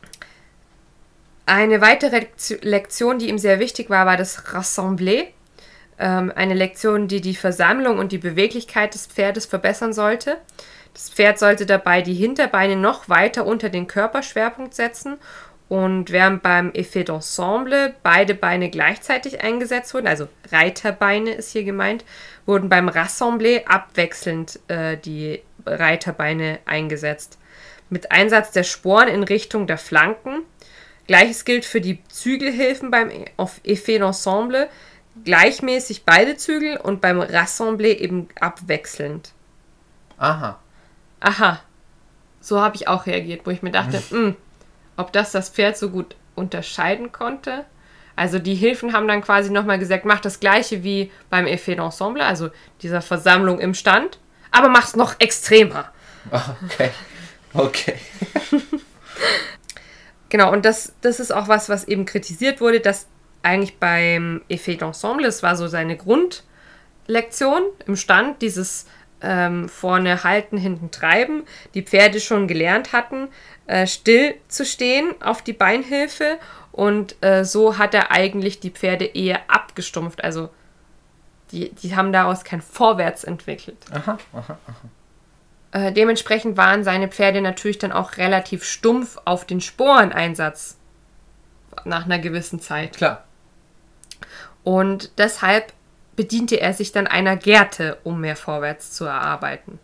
[1.45, 2.25] Eine weitere
[2.61, 5.25] Lektion, die ihm sehr wichtig war, war das Rassembler.
[5.97, 10.37] Ähm, eine Lektion, die die Versammlung und die Beweglichkeit des Pferdes verbessern sollte.
[10.93, 15.17] Das Pferd sollte dabei die Hinterbeine noch weiter unter den Körperschwerpunkt setzen
[15.67, 22.05] und während beim Effet d'Ensemble beide Beine gleichzeitig eingesetzt wurden, also Reiterbeine ist hier gemeint,
[22.45, 27.39] wurden beim Rassembler abwechselnd äh, die Reiterbeine eingesetzt
[27.95, 30.43] mit Einsatz der Sporen in Richtung der Flanken
[31.07, 33.09] Gleiches gilt für die Zügelhilfen beim
[33.63, 34.67] Effet d'Ensemble.
[35.23, 39.31] Gleichmäßig beide Zügel und beim Rassemblé eben abwechselnd.
[40.17, 40.59] Aha.
[41.19, 41.61] Aha.
[42.41, 44.35] So habe ich auch reagiert, wo ich mir dachte, mh, hm,
[44.97, 47.65] ob das das Pferd so gut unterscheiden konnte.
[48.17, 52.21] Also die Hilfen haben dann quasi nochmal gesagt, mach das gleiche wie beim Effet d'Ensemble,
[52.21, 52.49] also
[52.81, 54.19] dieser Versammlung im Stand,
[54.51, 55.91] aber mach's noch extremer.
[56.65, 56.89] Okay.
[57.55, 57.95] Okay.
[60.29, 63.07] genau, und das, das ist auch was, was eben kritisiert wurde, dass
[63.43, 68.87] eigentlich beim Effet d'Ensemble, das war so seine Grundlektion im Stand, dieses
[69.21, 73.29] ähm, vorne halten, hinten treiben, die Pferde schon gelernt hatten,
[73.67, 76.37] äh, still zu stehen auf die Beinhilfe
[76.71, 80.23] und äh, so hat er eigentlich die Pferde eher abgestumpft.
[80.23, 80.49] Also
[81.51, 83.77] die, die haben daraus kein Vorwärts entwickelt.
[83.91, 84.89] Aha, aha, aha.
[85.75, 90.77] Äh, dementsprechend waren seine Pferde natürlich dann auch relativ stumpf auf den Sporeneinsatz
[91.83, 92.95] nach einer gewissen Zeit.
[92.95, 93.25] Klar.
[94.63, 95.73] Und deshalb
[96.15, 99.77] bediente er sich dann einer Gerte, um mehr vorwärts zu erarbeiten.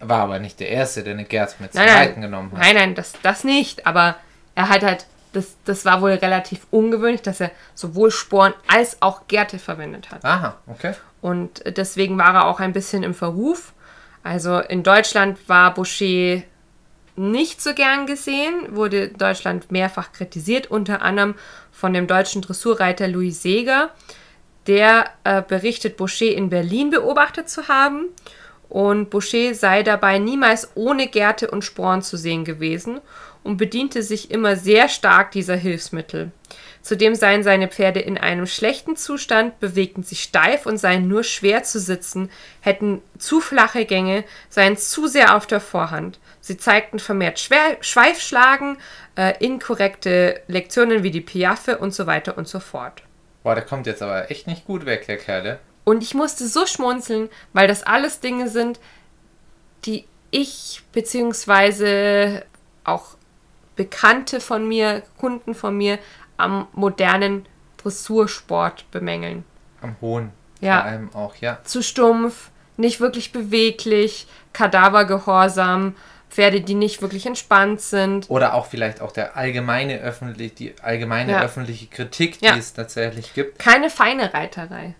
[0.00, 2.58] War aber nicht der Erste, der eine Gerte mit nein, Reiten nein, genommen hat.
[2.58, 3.86] Nein, nein, das, das nicht.
[3.86, 4.16] Aber
[4.56, 9.28] er hat halt, das, das war wohl relativ ungewöhnlich, dass er sowohl Sporen als auch
[9.28, 10.24] Gerte verwendet hat.
[10.24, 10.94] Aha, okay.
[11.22, 13.72] Und deswegen war er auch ein bisschen im Verruf.
[14.26, 16.42] Also in Deutschland war Boucher
[17.14, 21.36] nicht so gern gesehen, wurde Deutschland mehrfach kritisiert, unter anderem
[21.70, 23.90] von dem deutschen Dressurreiter Louis Seeger.
[24.66, 28.06] Der äh, berichtet, Boucher in Berlin beobachtet zu haben
[28.68, 33.00] und Boucher sei dabei niemals ohne Gerte und Sporen zu sehen gewesen
[33.44, 36.32] und bediente sich immer sehr stark dieser Hilfsmittel.
[36.86, 41.64] Zudem seien seine Pferde in einem schlechten Zustand, bewegten sich steif und seien nur schwer
[41.64, 46.20] zu sitzen, hätten zu flache Gänge, seien zu sehr auf der Vorhand.
[46.40, 48.78] Sie zeigten vermehrt Schwer Schweifschlagen,
[49.16, 53.02] äh, inkorrekte Lektionen wie die Piaffe und so weiter und so fort.
[53.42, 55.58] Boah, der kommt jetzt aber echt nicht gut weg, der Kerl.
[55.82, 58.78] Und ich musste so schmunzeln, weil das alles Dinge sind,
[59.86, 62.44] die ich beziehungsweise
[62.84, 63.16] auch
[63.74, 65.98] Bekannte von mir, Kunden von mir
[66.36, 67.46] am modernen
[67.78, 69.44] Dressursport bemängeln.
[69.80, 70.32] Am hohen.
[70.60, 70.80] Ja.
[70.80, 71.58] Vor allem auch, ja.
[71.64, 75.94] Zu stumpf, nicht wirklich beweglich, Kadavergehorsam,
[76.30, 78.28] Pferde, die nicht wirklich entspannt sind.
[78.28, 81.42] Oder auch vielleicht auch der allgemeine öffentlich, die allgemeine ja.
[81.42, 82.56] öffentliche Kritik, die ja.
[82.56, 83.58] es tatsächlich gibt.
[83.58, 84.94] Keine feine Reiterei.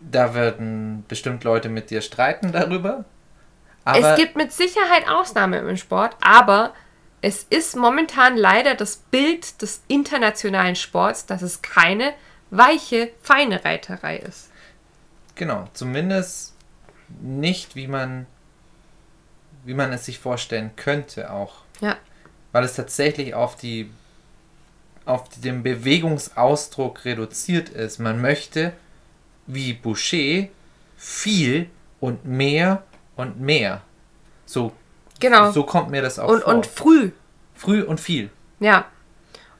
[0.00, 3.04] Da werden bestimmt Leute mit dir streiten darüber.
[3.84, 6.72] es gibt mit Sicherheit Ausnahmen im Sport, aber
[7.20, 12.14] es ist momentan leider das Bild des internationalen Sports, dass es keine
[12.50, 14.50] weiche, feine Reiterei ist.
[15.34, 16.54] Genau, zumindest
[17.20, 18.26] nicht, wie man,
[19.64, 21.62] wie man es sich vorstellen könnte auch.
[21.80, 21.96] Ja.
[22.52, 23.90] Weil es tatsächlich auf die
[25.08, 27.98] auf den Bewegungsausdruck reduziert ist.
[27.98, 28.74] Man möchte,
[29.46, 30.48] wie Boucher,
[30.98, 32.84] viel und mehr
[33.16, 33.80] und mehr.
[34.44, 34.74] So
[35.20, 35.50] Genau.
[35.50, 36.54] So kommt mir das auch und, vor.
[36.54, 37.10] Und früh.
[37.54, 38.30] Früh und viel.
[38.60, 38.86] Ja.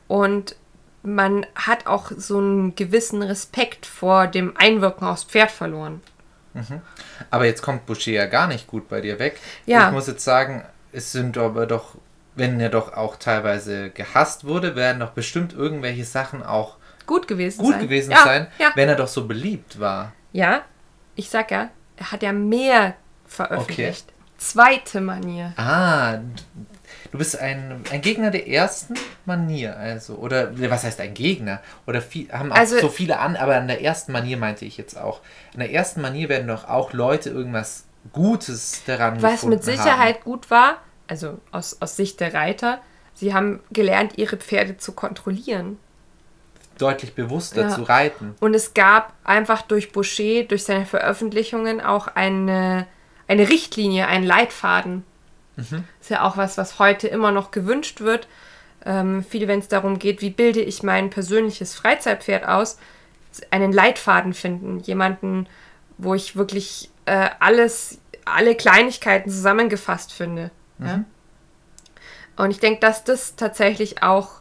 [0.06, 0.56] Und
[1.02, 6.00] man hat auch so einen gewissen Respekt vor dem Einwirken aufs Pferd verloren.
[6.54, 6.80] Mhm.
[7.30, 9.38] Aber jetzt kommt Boucher ja gar nicht gut bei dir weg.
[9.66, 9.88] Ja.
[9.88, 11.96] Ich muss jetzt sagen, es sind aber doch,
[12.34, 17.62] wenn er doch auch teilweise gehasst wurde, werden doch bestimmt irgendwelche Sachen auch gut gewesen
[17.62, 18.70] gut sein, gewesen ja, sein ja.
[18.74, 20.12] wenn er doch so beliebt war.
[20.32, 20.62] Ja,
[21.14, 22.94] ich sag ja, er hat ja mehr
[23.24, 24.06] veröffentlicht.
[24.08, 25.52] Okay zweite Manier.
[25.56, 26.18] Ah,
[27.12, 28.94] du bist ein, ein Gegner der ersten
[29.26, 30.14] Manier, also.
[30.14, 31.60] Oder was heißt ein Gegner?
[31.86, 34.76] Oder viel, haben auch also, so viele an, aber an der ersten Manier meinte ich
[34.78, 35.20] jetzt auch.
[35.52, 40.24] An der ersten Manier werden doch auch Leute irgendwas Gutes daran Was mit Sicherheit haben.
[40.24, 42.80] gut war, also aus, aus Sicht der Reiter,
[43.14, 45.78] sie haben gelernt, ihre Pferde zu kontrollieren.
[46.78, 47.68] Deutlich bewusster ja.
[47.70, 48.36] zu reiten.
[48.38, 52.86] Und es gab einfach durch Boucher, durch seine Veröffentlichungen auch eine
[53.28, 55.04] eine Richtlinie, einen Leitfaden.
[55.56, 55.84] Mhm.
[56.00, 58.26] Ist ja auch was, was heute immer noch gewünscht wird.
[58.84, 62.78] Ähm, viel, wenn es darum geht, wie bilde ich mein persönliches Freizeitpferd aus,
[63.50, 64.80] einen Leitfaden finden.
[64.80, 65.46] Jemanden,
[65.98, 70.50] wo ich wirklich äh, alles, alle Kleinigkeiten zusammengefasst finde.
[70.78, 70.86] Mhm.
[70.86, 71.04] Ja?
[72.36, 74.40] Und ich denke, dass das tatsächlich auch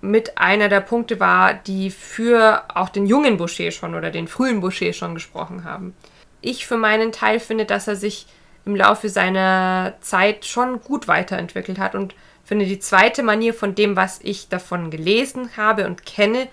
[0.00, 4.60] mit einer der Punkte war, die für auch den jungen Boucher schon oder den frühen
[4.60, 5.94] Boucher schon gesprochen haben
[6.42, 8.26] ich für meinen Teil finde, dass er sich
[8.64, 13.96] im Laufe seiner Zeit schon gut weiterentwickelt hat und finde die zweite Manier von dem,
[13.96, 16.48] was ich davon gelesen habe und kenne,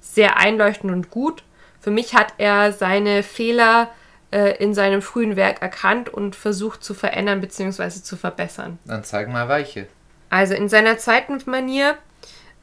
[0.00, 1.42] sehr einleuchtend und gut.
[1.80, 3.90] Für mich hat er seine Fehler
[4.30, 7.90] äh, in seinem frühen Werk erkannt und versucht zu verändern bzw.
[8.02, 8.78] zu verbessern.
[8.84, 9.86] Dann zeig mal welche.
[10.30, 11.96] Also in seiner zweiten Manier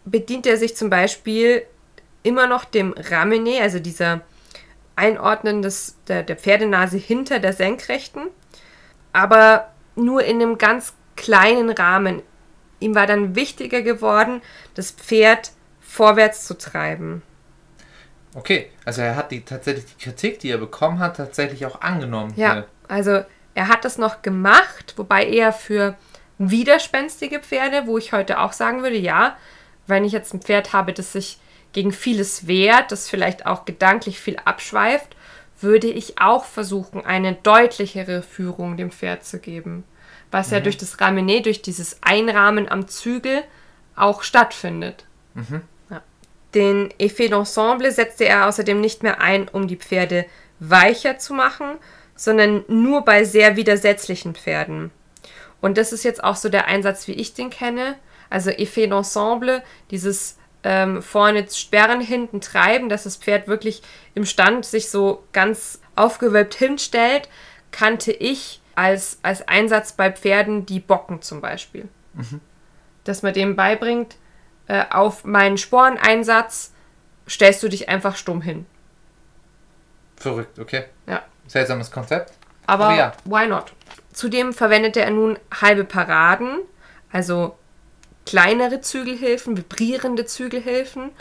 [0.05, 1.63] bedient er sich zum Beispiel
[2.23, 4.21] immer noch dem Ramené, also dieser
[4.95, 8.27] Einordnen des, der, der Pferdenase hinter der Senkrechten,
[9.11, 12.21] aber nur in einem ganz kleinen Rahmen.
[12.79, 14.41] Ihm war dann wichtiger geworden,
[14.75, 17.21] das Pferd vorwärts zu treiben.
[18.35, 22.33] Okay, also er hat die tatsächlich die Kritik, die er bekommen hat, tatsächlich auch angenommen.
[22.35, 22.67] Ja, hier.
[22.87, 25.95] also er hat das noch gemacht, wobei eher für
[26.39, 29.37] widerspenstige Pferde, wo ich heute auch sagen würde, ja,
[29.85, 31.39] wenn ich jetzt ein Pferd habe, das sich
[31.73, 35.15] gegen vieles wehrt, das vielleicht auch gedanklich viel abschweift,
[35.59, 39.83] würde ich auch versuchen, eine deutlichere Führung dem Pferd zu geben.
[40.31, 40.53] Was mhm.
[40.53, 43.43] ja durch das Ramené, durch dieses Einrahmen am Zügel
[43.95, 45.05] auch stattfindet.
[45.33, 45.61] Mhm.
[45.89, 46.01] Ja.
[46.53, 50.25] Den Effet d'Ensemble setzte er außerdem nicht mehr ein, um die Pferde
[50.59, 51.77] weicher zu machen,
[52.15, 54.91] sondern nur bei sehr widersetzlichen Pferden.
[55.61, 57.95] Und das ist jetzt auch so der Einsatz, wie ich den kenne.
[58.29, 63.81] Also Effet d'Ensemble, dieses ähm, vorne sperren, hinten treiben, dass das Pferd wirklich
[64.15, 67.29] im Stand sich so ganz aufgewölbt hinstellt,
[67.71, 71.87] kannte ich als, als Einsatz bei Pferden, die bocken zum Beispiel.
[72.13, 72.39] Mhm.
[73.03, 74.15] Dass man dem beibringt,
[74.67, 76.71] äh, auf meinen Sporeneinsatz
[77.27, 78.65] stellst du dich einfach stumm hin.
[80.15, 80.85] Verrückt, okay.
[81.07, 81.23] Ja.
[81.47, 82.33] Seltsames Konzept.
[82.65, 83.13] Aber, Aber ja.
[83.25, 83.73] why not?
[84.13, 86.59] Zudem verwendete er nun halbe Paraden,
[87.11, 87.57] also
[88.25, 91.11] kleinere Zügelhilfen, vibrierende Zügelhilfen,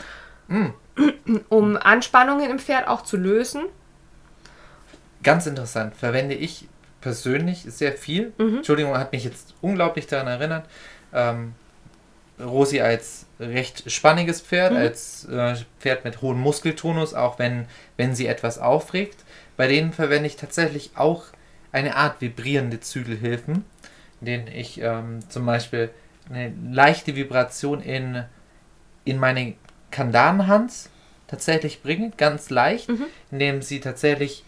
[0.47, 0.67] mm.
[1.49, 3.63] um Anspannungen im Pferd auch zu lösen.
[5.23, 5.95] Ganz interessant.
[5.95, 6.67] Verwende ich
[7.01, 8.33] persönlich sehr viel.
[8.37, 8.57] Mhm.
[8.57, 10.65] Entschuldigung, hat mich jetzt unglaublich daran erinnert.
[11.13, 11.53] Ähm,
[12.39, 14.77] Rosi als recht spanniges Pferd, mhm.
[14.77, 17.65] als äh, Pferd mit hohem Muskeltonus, auch wenn,
[17.97, 19.17] wenn sie etwas aufregt.
[19.57, 21.25] Bei denen verwende ich tatsächlich auch
[21.71, 23.65] eine Art vibrierende Zügelhilfen,
[24.21, 25.89] in denen ich ähm, zum Beispiel
[26.29, 28.23] eine leichte Vibration in,
[29.05, 29.55] in meine
[29.91, 30.71] Kandanhand
[31.27, 33.05] tatsächlich bringe, ganz leicht, mhm.
[33.31, 34.43] indem sie tatsächlich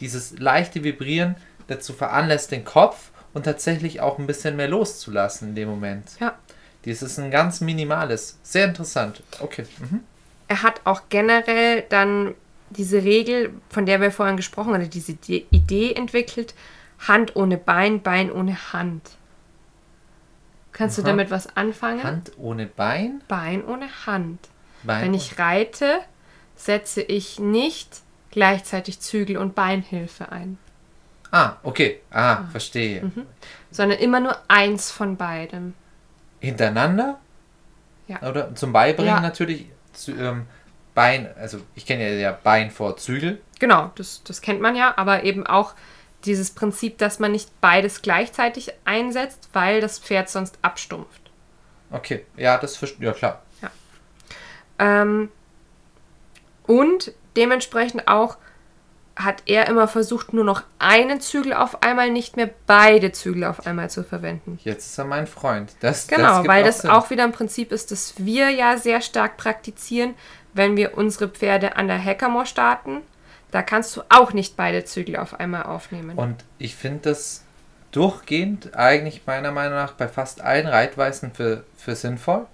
[0.00, 5.54] dieses leichte Vibrieren dazu veranlasst, den Kopf und tatsächlich auch ein bisschen mehr loszulassen in
[5.54, 6.12] dem Moment.
[6.20, 6.38] Ja.
[6.84, 8.38] Dies ist ein ganz minimales.
[8.42, 9.22] Sehr interessant.
[9.40, 9.64] Okay.
[9.78, 10.00] Mhm.
[10.48, 12.34] Er hat auch generell dann
[12.70, 16.54] diese Regel, von der wir vorhin gesprochen haben, diese Idee entwickelt,
[16.98, 19.02] Hand ohne Bein, Bein ohne Hand.
[20.74, 21.04] Kannst Aha.
[21.04, 22.02] du damit was anfangen?
[22.02, 23.22] Hand ohne Bein?
[23.28, 24.40] Bein ohne Hand.
[24.82, 26.00] Bein Wenn ich reite,
[26.56, 30.58] setze ich nicht gleichzeitig Zügel und Beinhilfe ein.
[31.30, 32.00] Ah, okay.
[32.10, 32.48] Ah, ah.
[32.50, 33.02] verstehe.
[33.02, 33.26] Mhm.
[33.70, 35.74] Sondern immer nur eins von beidem.
[36.40, 37.18] Hintereinander?
[38.08, 38.22] Ja.
[38.22, 39.20] Oder zum Beibringen ja.
[39.20, 39.66] natürlich.
[39.92, 40.46] Zu, ähm,
[40.94, 43.40] Bein, also ich kenne ja, ja Bein vor Zügel.
[43.58, 45.74] Genau, das, das kennt man ja, aber eben auch
[46.24, 51.30] dieses Prinzip, dass man nicht beides gleichzeitig einsetzt, weil das Pferd sonst abstumpft.
[51.90, 53.42] Okay, ja, das ja klar.
[53.62, 53.70] Ja.
[54.78, 55.30] Ähm,
[56.66, 58.36] und dementsprechend auch
[59.16, 63.64] hat er immer versucht, nur noch einen Zügel auf einmal, nicht mehr beide Zügel auf
[63.64, 64.58] einmal zu verwenden.
[64.64, 65.72] Jetzt ist er mein Freund.
[65.80, 66.90] Das, genau, das weil das Sinn.
[66.90, 70.14] auch wieder ein Prinzip ist, das wir ja sehr stark praktizieren,
[70.52, 73.02] wenn wir unsere Pferde an der Hackamore starten
[73.54, 76.18] da kannst du auch nicht beide Zügel auf einmal aufnehmen.
[76.18, 77.44] Und ich finde das
[77.92, 82.46] durchgehend eigentlich meiner Meinung nach bei fast allen Reitweisen für, für sinnvoll.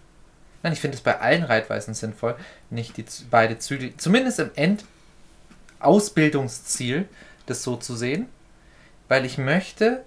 [0.62, 2.36] Nein, ich finde es bei allen Reitweisen sinnvoll,
[2.68, 4.50] nicht die beide Zügel, zumindest im
[5.78, 7.08] Endausbildungsziel,
[7.46, 8.28] das so zu sehen,
[9.08, 10.04] weil ich möchte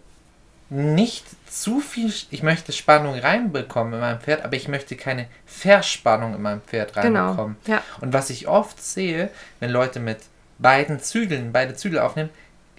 [0.70, 6.36] nicht zu viel, ich möchte Spannung reinbekommen in meinem Pferd, aber ich möchte keine Verspannung
[6.36, 7.58] in meinem Pferd genau, reinbekommen.
[7.66, 7.84] Genau, ja.
[8.00, 10.20] Und was ich oft sehe, wenn Leute mit
[10.60, 12.30] beiden Zügeln, beide Zügel aufnehmen,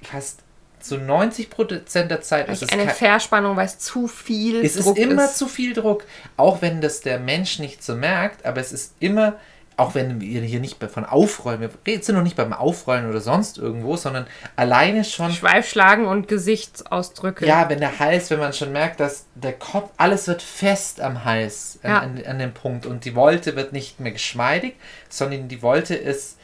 [0.03, 0.45] fast
[0.85, 4.97] zu 90 Prozent der Zeit ist es eine Verspannung, weil es zu viel es Druck
[4.97, 5.03] ist.
[5.03, 6.05] Es ist immer zu viel Druck,
[6.37, 9.37] auch wenn das der Mensch nicht so merkt, aber es ist immer,
[9.79, 13.57] auch wenn wir hier nicht von Aufrollen, wir sind noch nicht beim Aufrollen oder sonst
[13.57, 15.33] irgendwo, sondern alleine schon.
[15.33, 17.47] Schweifschlagen und Gesichtsausdrücke.
[17.47, 21.25] Ja, wenn der Hals, wenn man schon merkt, dass der Kopf, alles wird fest am
[21.25, 22.01] Hals, ja.
[22.01, 24.75] an, an, an dem Punkt und die Wolte wird nicht mehr geschmeidig,
[25.09, 26.37] sondern die Wolte ist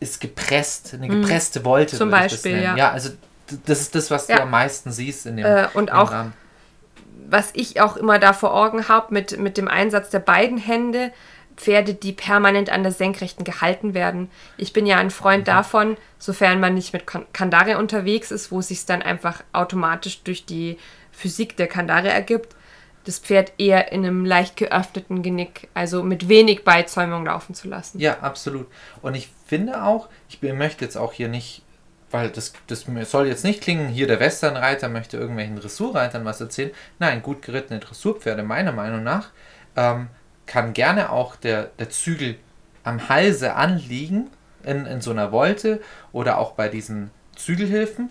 [0.00, 1.22] ist gepresst, eine mhm.
[1.22, 1.96] gepresste Wolte.
[1.96, 2.76] Zum Beispiel, ja.
[2.76, 3.10] Ja, also
[3.66, 4.36] das ist das, was ja.
[4.36, 6.32] du am meisten siehst in dem äh, Und auch, Rahmen.
[7.28, 11.12] was ich auch immer da vor Augen habe, mit, mit dem Einsatz der beiden Hände,
[11.56, 14.30] Pferde, die permanent an der Senkrechten gehalten werden.
[14.56, 15.50] Ich bin ja ein Freund mhm.
[15.50, 20.46] davon, sofern man nicht mit Kandare unterwegs ist, wo es sich dann einfach automatisch durch
[20.46, 20.78] die
[21.12, 22.56] Physik der Kandare ergibt,
[23.04, 27.98] das Pferd eher in einem leicht geöffneten Genick, also mit wenig Beizäumung laufen zu lassen.
[27.98, 28.66] Ja, absolut.
[29.02, 31.62] Und ich finde auch, ich möchte jetzt auch hier nicht
[32.10, 36.72] weil das, das soll jetzt nicht klingen, hier der Westernreiter möchte irgendwelchen Dressurreitern was erzählen.
[36.98, 39.30] Nein, gut gerittene Dressurpferde, meiner Meinung nach,
[39.76, 40.08] ähm,
[40.46, 42.36] kann gerne auch der, der Zügel
[42.82, 44.30] am Halse anliegen,
[44.64, 45.80] in, in so einer Wolte
[46.12, 48.10] oder auch bei diesen Zügelhilfen.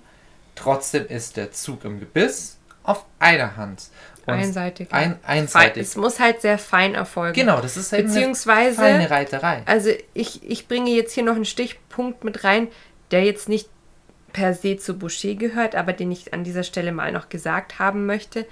[0.56, 3.89] Trotzdem ist der Zug im Gebiss auf einer Hand.
[4.38, 4.88] Einseitig.
[4.92, 5.84] Ein, einseitig.
[5.84, 7.34] Es muss halt sehr fein erfolgen.
[7.34, 9.63] Genau, das ist halt Beziehungsweise, eine feine Reiterei.
[9.65, 12.68] Also ich, ich bringe jetzt hier noch einen Stichpunkt mit rein,
[13.12, 13.70] der jetzt nicht
[14.34, 18.06] per se zu Boucher gehört, aber den ich an dieser Stelle mal noch gesagt haben
[18.06, 18.46] möchte.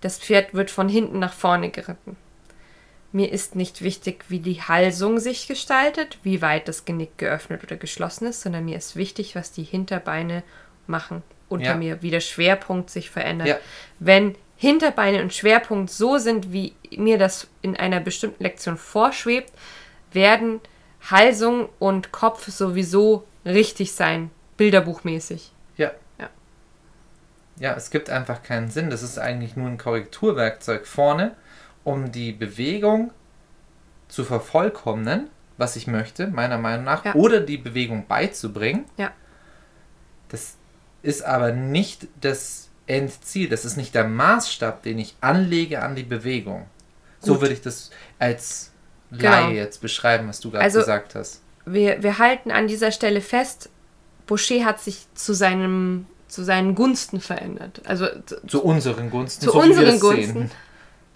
[0.00, 2.16] Das Pferd wird von hinten nach vorne geritten.
[3.10, 7.76] Mir ist nicht wichtig, wie die Halsung sich gestaltet, wie weit das Genick geöffnet oder
[7.76, 10.42] geschlossen ist, sondern mir ist wichtig, was die Hinterbeine
[10.86, 11.76] machen unter ja.
[11.76, 13.48] mir, wie der Schwerpunkt sich verändert.
[13.48, 13.58] Ja.
[13.98, 19.52] Wenn Hinterbeine und Schwerpunkt so sind, wie mir das in einer bestimmten Lektion vorschwebt,
[20.12, 20.60] werden
[21.10, 25.52] Halsung und Kopf sowieso richtig sein, bilderbuchmäßig.
[25.76, 25.92] Ja.
[26.18, 26.28] Ja,
[27.58, 28.90] ja es gibt einfach keinen Sinn.
[28.90, 31.36] Das ist eigentlich nur ein Korrekturwerkzeug vorne
[31.88, 33.12] um die Bewegung
[34.08, 37.14] zu vervollkommnen, was ich möchte, meiner Meinung nach, ja.
[37.14, 38.84] oder die Bewegung beizubringen.
[38.98, 39.12] Ja.
[40.28, 40.56] Das
[41.02, 46.02] ist aber nicht das Endziel, das ist nicht der Maßstab, den ich anlege an die
[46.02, 46.66] Bewegung.
[47.20, 47.26] Gut.
[47.26, 48.72] So würde ich das als
[49.10, 49.50] Laie genau.
[49.50, 51.42] jetzt beschreiben, was du gerade also, gesagt hast.
[51.64, 53.70] Wir, wir halten an dieser Stelle fest,
[54.26, 57.80] Boucher hat sich zu seinem zu seinen Gunsten verändert.
[57.86, 59.46] Also zu, zu unseren Gunsten.
[59.46, 60.40] Zu so unseren Gunsten.
[60.40, 60.50] Sehen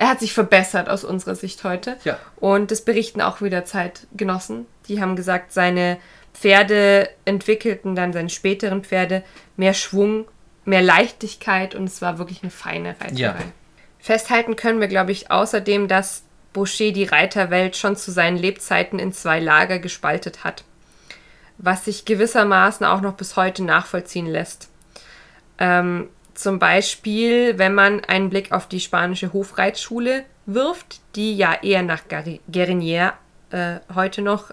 [0.03, 1.97] er hat sich verbessert aus unserer Sicht heute.
[2.03, 2.19] Ja.
[2.37, 4.67] Und das berichten auch wieder Zeitgenossen.
[4.89, 5.99] Die haben gesagt, seine
[6.35, 9.23] Pferde entwickelten dann, seine späteren Pferde,
[9.57, 10.25] mehr Schwung,
[10.65, 13.15] mehr Leichtigkeit und es war wirklich eine feine Reiterei.
[13.15, 13.37] Ja.
[13.99, 19.13] Festhalten können wir, glaube ich, außerdem, dass Boucher die Reiterwelt schon zu seinen Lebzeiten in
[19.13, 20.65] zwei Lager gespaltet hat,
[21.59, 24.69] was sich gewissermaßen auch noch bis heute nachvollziehen lässt.
[25.59, 31.83] Ähm, zum Beispiel, wenn man einen Blick auf die spanische Hofreitschule wirft, die ja eher
[31.83, 32.03] nach
[32.51, 33.15] Guerinier
[33.51, 34.53] äh, heute noch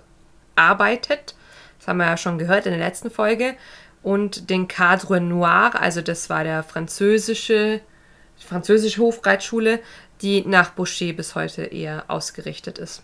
[0.56, 1.36] arbeitet.
[1.80, 3.56] Das haben wir ja schon gehört in der letzten Folge.
[4.02, 7.82] Und den Cadre Noir, also das war der französische,
[8.38, 9.80] französische Hofreitschule,
[10.22, 13.04] die nach Boucher bis heute eher ausgerichtet ist.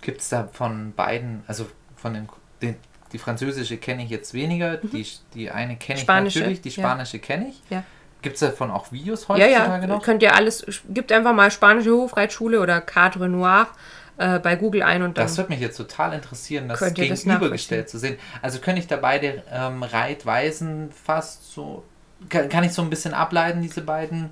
[0.00, 2.28] Gibt es da von beiden, also von den,
[2.60, 2.76] den
[3.12, 4.90] die französische kenne ich jetzt weniger, mhm.
[4.90, 7.22] die, die eine kenne ich natürlich, die spanische ja.
[7.22, 7.62] kenne ich.
[7.70, 7.84] Ja.
[8.22, 9.86] Gibt es davon auch Videos heutzutage ja, ja.
[9.86, 10.02] noch?
[10.02, 13.68] Könnt ihr alles, gibt einfach mal spanische Hofreitschule oder Cadre Noir
[14.18, 15.24] äh, bei Google ein und dann.
[15.24, 18.18] Das würde mich jetzt total interessieren, das gegenübergestellt zu sehen.
[18.42, 21.84] Also könnte ich da beide ähm, Reitweisen fast so,
[22.28, 24.30] kann, kann ich so ein bisschen ableiten, diese beiden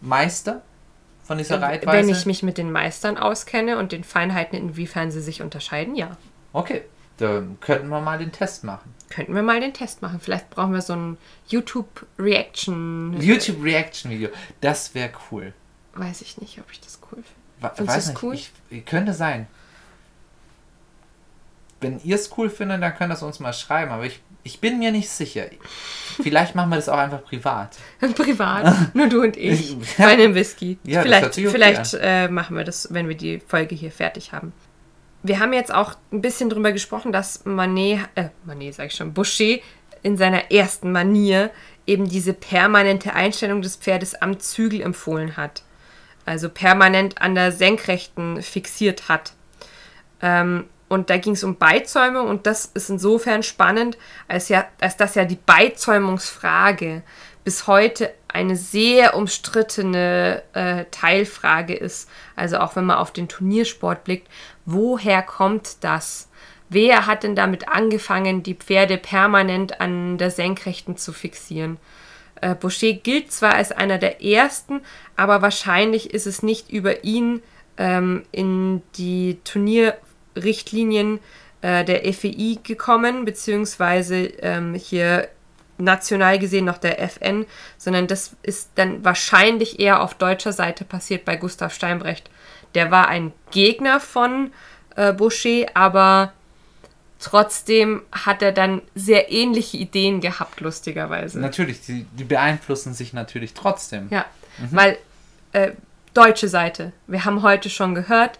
[0.00, 0.62] Meister?
[1.24, 1.96] von dieser Reitweise?
[1.96, 6.16] Wenn ich mich mit den Meistern auskenne und den Feinheiten, inwiefern sie sich unterscheiden, ja.
[6.52, 6.82] Okay,
[7.16, 8.94] dann könnten wir mal den Test machen.
[9.08, 10.20] Könnten wir mal den Test machen.
[10.20, 13.20] Vielleicht brauchen wir so ein YouTube-Reaction.
[13.20, 14.28] YouTube-Reaction-Video.
[14.60, 15.52] Das wäre cool.
[15.94, 17.43] Weiß ich nicht, ob ich das cool finde.
[17.60, 18.22] Findest weiß nicht.
[18.22, 18.38] cool?
[18.70, 19.46] Ich, könnte sein.
[21.80, 23.90] Wenn ihr es cool findet, dann könnt ihr es uns mal schreiben.
[23.90, 25.46] Aber ich, ich bin mir nicht sicher.
[26.22, 27.76] Vielleicht machen wir das auch einfach privat.
[28.16, 28.74] privat?
[28.94, 29.76] Nur du und ich.
[29.98, 30.78] Bei einem Whisky.
[30.84, 34.52] Ja, vielleicht vielleicht äh, machen wir das, wenn wir die Folge hier fertig haben
[35.24, 39.14] wir haben jetzt auch ein bisschen drüber gesprochen, dass Manet, äh, Manet sag ich schon,
[39.14, 39.56] Boucher
[40.02, 41.50] in seiner ersten Manier
[41.86, 45.62] eben diese permanente Einstellung des Pferdes am Zügel empfohlen hat.
[46.24, 49.32] Also permanent an der Senkrechten fixiert hat.
[50.22, 54.96] Ähm, und da ging es um Beizäumung und das ist insofern spannend, als, ja, als
[54.96, 57.02] das ja die Beizäumungsfrage
[57.42, 62.08] bis heute eine sehr umstrittene äh, Teilfrage ist.
[62.36, 64.28] Also auch wenn man auf den Turniersport blickt,
[64.64, 66.28] woher kommt das?
[66.68, 71.78] Wer hat denn damit angefangen, die Pferde permanent an der Senkrechten zu fixieren?
[72.44, 74.82] Äh, Boucher gilt zwar als einer der ersten,
[75.16, 77.42] aber wahrscheinlich ist es nicht über ihn
[77.78, 81.20] ähm, in die Turnierrichtlinien
[81.62, 85.28] äh, der FEI gekommen, beziehungsweise ähm, hier
[85.78, 87.46] national gesehen noch der FN,
[87.78, 92.30] sondern das ist dann wahrscheinlich eher auf deutscher Seite passiert bei Gustav Steinbrecht.
[92.74, 94.52] Der war ein Gegner von
[94.96, 96.34] äh, Boucher, aber
[97.24, 101.40] trotzdem hat er dann sehr ähnliche Ideen gehabt, lustigerweise.
[101.40, 104.08] Natürlich, die, die beeinflussen sich natürlich trotzdem.
[104.10, 104.26] Ja,
[104.58, 104.76] mhm.
[104.76, 104.98] weil
[105.52, 105.72] äh,
[106.12, 108.38] deutsche Seite, wir haben heute schon gehört,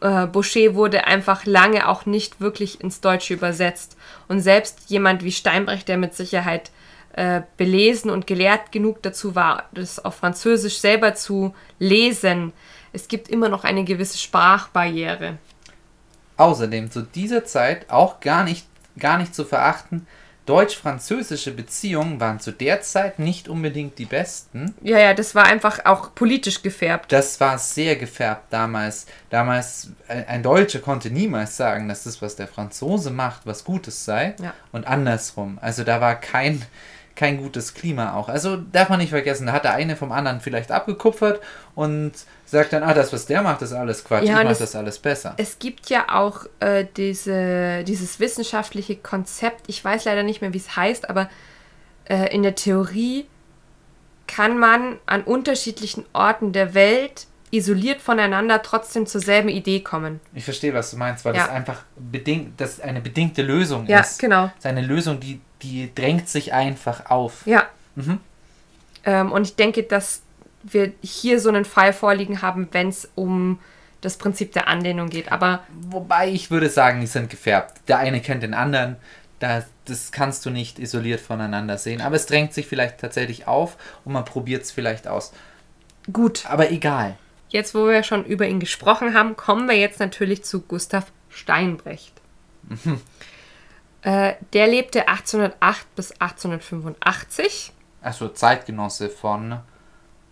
[0.00, 3.96] äh, Boucher wurde einfach lange auch nicht wirklich ins Deutsche übersetzt.
[4.28, 6.70] Und selbst jemand wie Steinbrecht, der mit Sicherheit
[7.14, 12.52] äh, belesen und gelehrt genug dazu war, das auf Französisch selber zu lesen,
[12.92, 15.38] es gibt immer noch eine gewisse Sprachbarriere.
[16.38, 18.66] Außerdem zu dieser Zeit auch gar nicht,
[18.98, 20.06] gar nicht zu verachten,
[20.48, 24.74] deutsch-französische Beziehungen waren zu der Zeit nicht unbedingt die besten.
[24.80, 27.12] Ja, ja, das war einfach auch politisch gefärbt.
[27.12, 29.06] Das war sehr gefärbt damals.
[29.28, 34.06] Damals, ein, ein Deutscher konnte niemals sagen, dass das, was der Franzose macht, was Gutes
[34.06, 34.36] sei.
[34.40, 34.54] Ja.
[34.72, 35.58] Und andersrum.
[35.60, 36.62] Also da war kein,
[37.18, 38.28] kein gutes Klima auch.
[38.28, 41.40] Also darf man nicht vergessen, da hat der eine vom anderen vielleicht abgekupfert
[41.74, 42.12] und
[42.46, 44.58] sagt dann, ah, das, was der macht, ist alles Quatsch, Ja, ich und mach es-
[44.60, 45.34] das alles besser.
[45.36, 50.58] Es gibt ja auch äh, diese, dieses wissenschaftliche Konzept, ich weiß leider nicht mehr, wie
[50.58, 51.28] es heißt, aber
[52.08, 53.26] äh, in der Theorie
[54.26, 60.20] kann man an unterschiedlichen Orten der Welt isoliert voneinander trotzdem zur selben Idee kommen.
[60.34, 61.42] Ich verstehe, was du meinst, weil Ja.
[61.46, 64.18] das einfach bedingt, das eine bedingte Lösung Ja, ist.
[64.18, 64.44] genau.
[64.48, 67.46] Das ist eine Lösung, die, die drängt sich einfach auf.
[67.46, 67.66] Ja.
[67.94, 68.20] Mhm.
[69.04, 70.22] Ähm, und ich denke, dass
[70.62, 73.58] wir hier so einen Fall vorliegen haben, wenn es um
[74.00, 75.32] das Prinzip der Anlehnung geht.
[75.32, 77.80] Aber Wobei ich würde sagen, die sind gefärbt.
[77.88, 78.96] Der eine kennt den anderen.
[79.40, 82.00] Das, das kannst du nicht isoliert voneinander sehen.
[82.00, 85.32] Aber es drängt sich vielleicht tatsächlich auf und man probiert es vielleicht aus.
[86.12, 87.16] gut, Aber egal.
[87.48, 92.12] jetzt wo wir schon über ihn gesprochen haben, kommen wir jetzt natürlich zu Gustav Steinbrecht.
[94.02, 97.72] Äh, der lebte 1808 bis 1885.
[98.02, 99.58] Achso, Zeitgenosse von,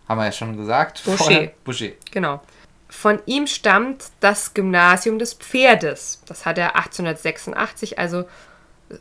[0.09, 1.03] haben wir ja schon gesagt.
[1.05, 1.49] Boucher.
[1.65, 1.91] Boucher.
[2.13, 2.41] Genau.
[2.89, 6.23] Von ihm stammt das Gymnasium des Pferdes.
[6.27, 8.95] Das hat er 1886, also äh,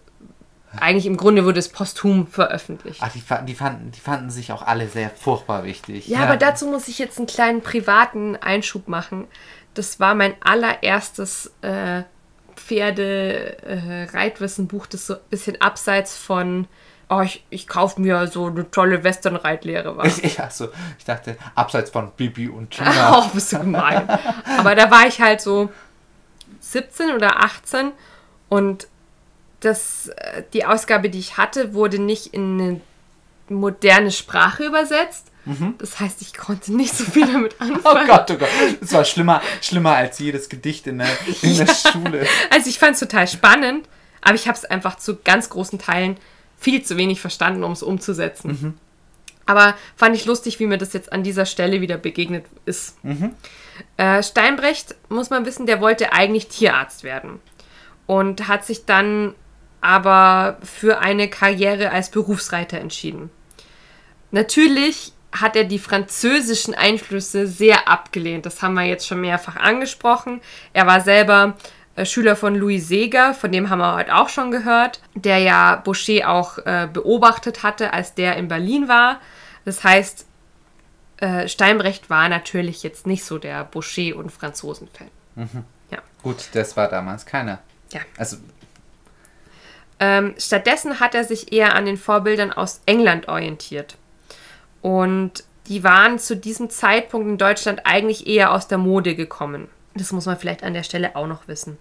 [0.80, 3.00] eigentlich im Grunde wurde es posthum veröffentlicht.
[3.04, 6.08] Ach, die, fanden- die, fanden, die fanden sich auch alle sehr furchtbar wichtig.
[6.08, 9.28] Ja, aber dazu muss ich jetzt einen kleinen privaten Einschub machen.
[9.76, 12.02] Das war mein allererstes äh,
[12.56, 16.68] Pferde-Reitwissen-Buch, das so ein bisschen abseits von,
[17.10, 20.08] oh, ich, ich kaufe mir so eine tolle Western-Reitlehre war.
[20.38, 23.20] Ja, so, ich dachte, abseits von Bibi und Tina.
[23.20, 24.08] Oh, bist du gemein.
[24.58, 25.72] Aber da war ich halt so
[26.60, 27.92] 17 oder 18
[28.50, 28.88] und
[29.60, 32.82] das, äh, die Ausgabe, die ich hatte, wurde nicht in eine
[33.50, 35.32] moderne Sprache übersetzt.
[35.78, 38.08] Das heißt, ich konnte nicht so viel damit Oh anfangen.
[38.08, 38.50] Gott, oh Gott.
[38.82, 41.08] Das war schlimmer, schlimmer als jedes Gedicht in der,
[41.42, 42.26] in der Schule.
[42.50, 43.88] Also ich fand es total spannend,
[44.22, 46.18] aber ich habe es einfach zu ganz großen Teilen
[46.58, 48.80] viel zu wenig verstanden, um es umzusetzen.
[49.46, 52.98] Aber fand ich lustig, wie mir das jetzt an dieser Stelle wieder begegnet ist.
[53.98, 57.40] Äh, Steinbrecht, muss man wissen, der wollte eigentlich Tierarzt werden
[58.08, 59.36] und hat sich dann
[59.82, 63.30] aber für eine Karriere als Berufsreiter entschieden.
[64.32, 65.12] Natürlich
[65.42, 68.46] hat er die französischen Einflüsse sehr abgelehnt.
[68.46, 70.42] Das haben wir jetzt schon mehrfach angesprochen.
[70.74, 71.56] Er war selber
[71.96, 75.76] äh, Schüler von Louis Seeger, von dem haben wir heute auch schon gehört, der ja
[75.78, 79.20] Boucher auch äh, beobachtet hatte, als der in Berlin war.
[79.66, 80.26] Das heißt,
[81.18, 85.10] äh, Steinbrecht war natürlich jetzt nicht so der Boucher- und Franzosen-Fan.
[85.92, 86.00] Ja.
[86.24, 87.60] Gut, das war damals keiner.
[87.92, 88.02] Ja.
[88.18, 88.38] Also,
[89.98, 93.96] Ähm, stattdessen hat er sich eher an den Vorbildern aus England orientiert.
[94.86, 99.68] Und die waren zu diesem Zeitpunkt in Deutschland eigentlich eher aus der Mode gekommen.
[99.96, 101.80] Das muss man vielleicht an der Stelle auch noch wissen.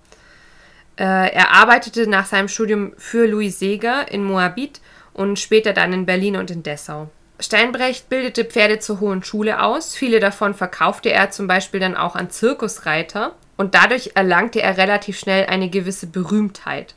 [0.97, 4.81] Äh, er arbeitete nach seinem Studium für Louis Seeger in Moabit
[5.13, 7.11] und später dann in Berlin und in Dessau.
[7.39, 9.95] Steinbrecht bildete Pferde zur Hohen Schule aus.
[9.95, 13.35] Viele davon verkaufte er zum Beispiel dann auch an Zirkusreiter.
[13.59, 16.95] Und dadurch erlangte er relativ schnell eine gewisse Berühmtheit.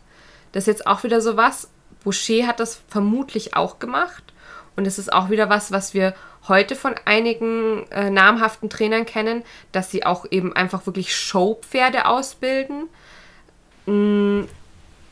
[0.53, 1.69] Das ist jetzt auch wieder so was.
[2.05, 4.23] Boucher hat das vermutlich auch gemacht.
[4.77, 6.13] Und es ist auch wieder was, was wir
[6.47, 12.87] heute von einigen äh, namhaften Trainern kennen, dass sie auch eben einfach wirklich Showpferde ausbilden.
[13.85, 14.43] Mm,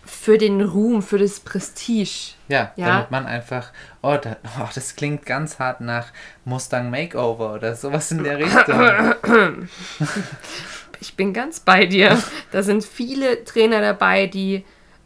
[0.05, 2.35] für den Ruhm, für das Prestige.
[2.47, 2.87] ja, Ja.
[2.87, 3.71] damit man einfach,
[4.03, 6.09] oh, da, oh, das klingt ganz hart nach
[6.45, 9.67] Mustang Makeover oder sowas in der Richtung.
[11.01, 12.17] Ich bin ganz bei dir.
[12.51, 14.63] Da sind viele Trainer dabei, die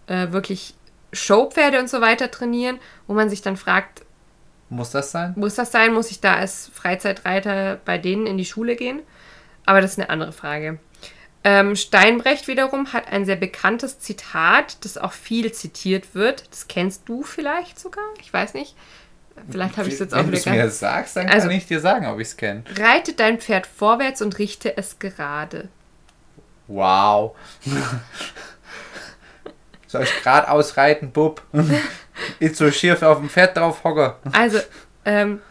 [0.08, 0.76] äh, wirklich
[1.12, 4.04] Showpferde und so weiter trainieren, wo man sich dann fragt,
[4.70, 5.34] Muss das sein?
[5.36, 5.94] muss das sein?
[5.94, 9.02] Muss ich da als Freizeitreiter bei denen in die Schule gehen?
[9.66, 10.80] Aber das ist eine andere Frage.
[11.44, 16.44] Ähm, Steinbrecht wiederum hat ein sehr bekanntes Zitat, das auch viel zitiert wird.
[16.52, 18.04] Das kennst du vielleicht sogar?
[18.22, 18.76] Ich weiß nicht.
[19.50, 21.56] Vielleicht habe ich es jetzt auch Wenn du wieder es mir sagst, dann Also- kann
[21.56, 22.64] ich dir sagen, ob ich es kenne.
[22.78, 25.70] Reite dein Pferd vorwärts und richte es gerade.
[26.68, 27.36] Wow.
[29.90, 31.42] Soll ich geradeaus reiten, Bub?
[32.40, 34.18] Ist so schief auf dem Pferd drauf hocke.
[34.34, 34.60] Also,
[35.04, 35.42] ähm,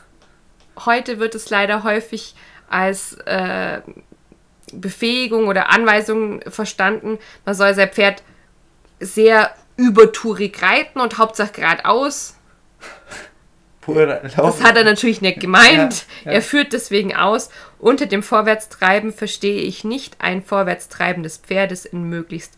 [0.84, 2.36] heute wird es leider häufig
[2.70, 3.80] als äh,
[4.72, 8.22] Befähigung oder Anweisung verstanden, man soll sein Pferd
[9.00, 12.36] sehr übertourig reiten und Hauptsache geradeaus.
[13.86, 16.04] Das hat er natürlich nicht gemeint.
[16.24, 16.32] Ja, ja.
[16.32, 17.48] Er führt deswegen aus,
[17.80, 22.52] unter dem Vorwärtstreiben verstehe ich nicht ein Vorwärtstreiben des Pferdes in möglichst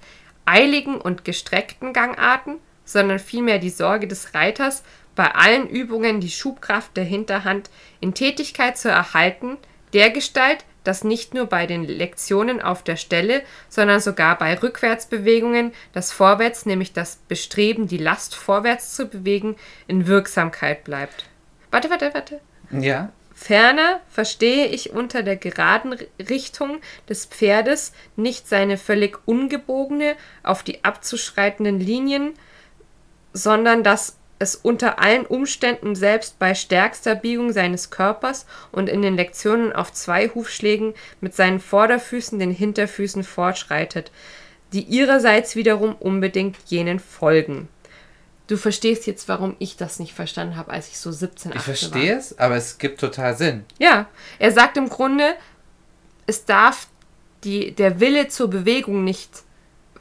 [0.51, 4.83] eiligen und gestreckten Gangarten, sondern vielmehr die Sorge des Reiters,
[5.15, 7.71] bei allen Übungen die Schubkraft der Hinterhand
[8.01, 9.59] in Tätigkeit zu erhalten,
[9.93, 16.11] dergestalt, dass nicht nur bei den Lektionen auf der Stelle, sondern sogar bei Rückwärtsbewegungen das
[16.11, 21.27] Vorwärts, nämlich das Bestreben, die Last vorwärts zu bewegen, in Wirksamkeit bleibt.
[21.71, 22.41] Warte, warte, warte.
[22.71, 23.13] Ja.
[23.43, 25.97] Ferner verstehe ich unter der geraden
[26.29, 32.35] Richtung des Pferdes nicht seine völlig ungebogene, auf die abzuschreitenden Linien,
[33.33, 39.17] sondern dass es unter allen Umständen selbst bei stärkster Biegung seines Körpers und in den
[39.17, 44.13] Lektionen auf zwei Hufschlägen mit seinen Vorderfüßen den Hinterfüßen fortschreitet,
[44.75, 47.71] die ihrerseits wiederum unbedingt jenen folgen.
[48.51, 51.63] Du verstehst jetzt, warum ich das nicht verstanden habe, als ich so 17, 18 Ich
[51.63, 53.65] verstehe es, aber es gibt total Sinn.
[53.79, 54.07] Ja,
[54.41, 55.37] er sagt im Grunde,
[56.27, 56.89] es darf
[57.45, 59.31] die, der Wille zur Bewegung nicht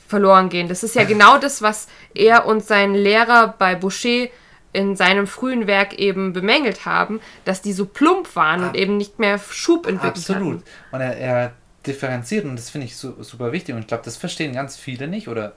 [0.07, 0.67] verloren gehen.
[0.67, 4.29] Das ist ja genau das, was er und sein Lehrer bei Boucher
[4.73, 9.19] in seinem frühen Werk eben bemängelt haben, dass die so plump waren und eben nicht
[9.19, 10.61] mehr Schub entwickelt Absolut.
[10.61, 10.63] Hatten.
[10.91, 11.53] Und er, er
[11.85, 15.07] differenziert und das finde ich so, super wichtig und ich glaube, das verstehen ganz viele
[15.07, 15.53] nicht oder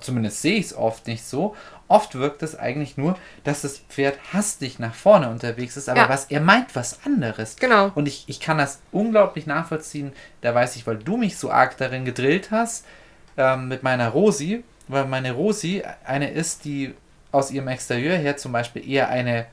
[0.00, 1.56] zumindest sehe ich es oft nicht so.
[1.88, 6.08] Oft wirkt es eigentlich nur, dass das Pferd hastig nach vorne unterwegs ist, aber ja.
[6.08, 7.56] was er meint, was anderes.
[7.56, 7.90] Genau.
[7.94, 10.12] Und ich, ich kann das unglaublich nachvollziehen.
[10.42, 12.84] Da weiß ich, weil du mich so arg darin gedrillt hast,
[13.38, 16.94] ähm, mit meiner Rosi, weil meine Rosi eine ist, die
[17.32, 19.46] aus ihrem Exterieur her zum Beispiel eher eine,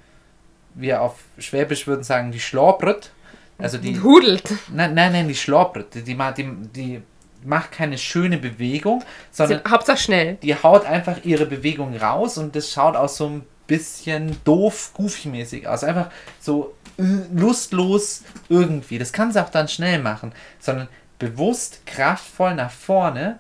[0.74, 3.12] wir auf Schwäbisch würden sagen, die schlobret.
[3.58, 4.02] Also die.
[4.02, 4.44] Hudelt.
[4.74, 5.94] Nein, nein, nein, die schlobret.
[5.94, 7.02] Die, die, die, die
[7.46, 9.62] macht keine schöne Bewegung, sondern.
[9.64, 10.36] Sie, Hauptsache schnell.
[10.42, 15.68] Die haut einfach ihre Bewegung raus und das schaut auch so ein bisschen doof, goofy-mäßig
[15.68, 15.84] aus.
[15.84, 18.98] Einfach so äh, lustlos irgendwie.
[18.98, 20.88] Das kann sie auch dann schnell machen, sondern
[21.20, 23.40] bewusst, kraftvoll nach vorne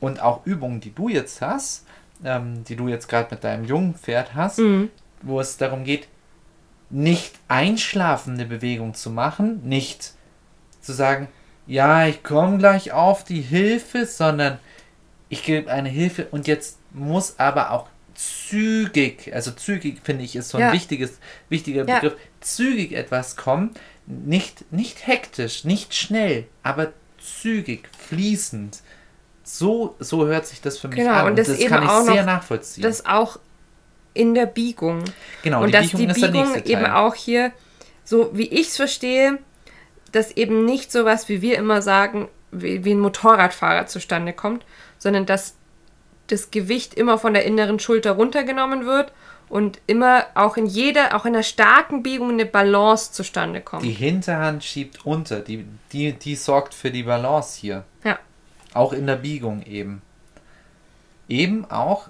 [0.00, 1.86] und auch Übungen, die du jetzt hast,
[2.24, 4.90] ähm, die du jetzt gerade mit deinem jungen Pferd hast, mhm.
[5.22, 6.08] wo es darum geht,
[6.90, 10.12] nicht einschlafende Bewegung zu machen, nicht
[10.80, 11.28] zu sagen,
[11.66, 14.58] ja, ich komme gleich auf die Hilfe, sondern
[15.28, 20.50] ich gebe eine Hilfe und jetzt muss aber auch zügig, also zügig finde ich ist
[20.50, 20.72] so ein ja.
[20.72, 21.96] wichtiges, wichtiger ja.
[21.96, 23.70] Begriff, zügig etwas kommen,
[24.06, 28.80] nicht, nicht hektisch, nicht schnell, aber zügig, fließend.
[29.42, 31.26] So, so hört sich das für mich genau, an.
[31.28, 32.82] Und das, und das kann ich sehr nachvollziehen.
[32.82, 33.38] Das auch
[34.14, 35.04] in der Biegung.
[35.42, 37.52] Genau, und die dass Biegung die Biegung eben auch hier,
[38.04, 39.38] so wie ich es verstehe,
[40.14, 44.64] dass eben nicht sowas, wie wir immer sagen, wie, wie ein Motorradfahrer zustande kommt,
[44.98, 45.54] sondern dass
[46.28, 49.12] das Gewicht immer von der inneren Schulter runtergenommen wird
[49.48, 53.84] und immer auch in jeder, auch in einer starken Biegung eine Balance zustande kommt.
[53.84, 57.84] Die Hinterhand schiebt unter, die, die, die sorgt für die Balance hier.
[58.04, 58.18] Ja.
[58.72, 60.00] Auch in der Biegung eben.
[61.28, 62.08] Eben auch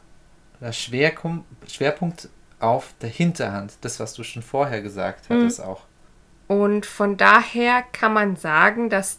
[0.61, 2.29] der Schwerpunkt
[2.61, 3.75] auf der Hinterhand.
[3.81, 5.35] Das, was du schon vorher gesagt mhm.
[5.35, 5.65] hattest, mhm.
[5.67, 5.83] auch.
[6.47, 9.19] Und von daher kann man sagen, dass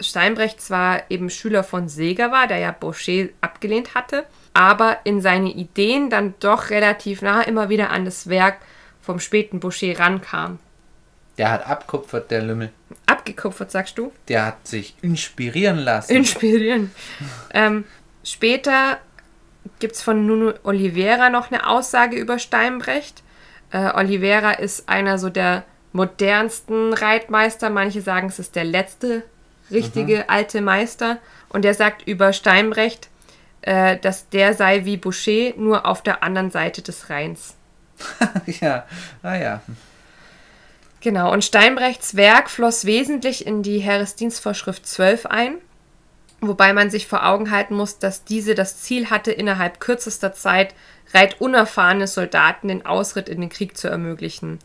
[0.00, 4.24] Steinbrecht zwar eben Schüler von Seger war, der ja Boucher abgelehnt hatte,
[4.54, 8.58] aber in seine Ideen dann doch relativ nah immer wieder an das Werk
[9.02, 10.58] vom späten Boucher rankam.
[11.38, 12.70] Der hat abkupfert, der Lümmel.
[13.06, 14.12] Abgekupfert, sagst du?
[14.28, 16.12] Der hat sich inspirieren lassen.
[16.12, 16.90] Inspirieren.
[17.54, 17.84] ähm,
[18.24, 18.98] später
[19.78, 23.22] gibt es von Nuno Oliveira noch eine Aussage über Steinbrecht.
[23.70, 27.70] Äh, Oliveira ist einer so der modernsten Reitmeister.
[27.70, 29.22] Manche sagen, es ist der letzte
[29.70, 30.24] richtige mhm.
[30.28, 31.18] alte Meister.
[31.48, 33.08] Und er sagt über Steinbrecht,
[33.62, 37.54] äh, dass der sei wie Boucher, nur auf der anderen Seite des Rheins.
[38.60, 38.86] ja,
[39.22, 39.60] ah ja.
[41.00, 45.54] Genau, und Steinbrechts Werk floss wesentlich in die Heeresdienstvorschrift 12 ein,
[46.40, 50.74] wobei man sich vor Augen halten muss, dass diese das Ziel hatte, innerhalb kürzester Zeit
[51.12, 54.58] reitunerfahrene Soldaten den Ausritt in den Krieg zu ermöglichen.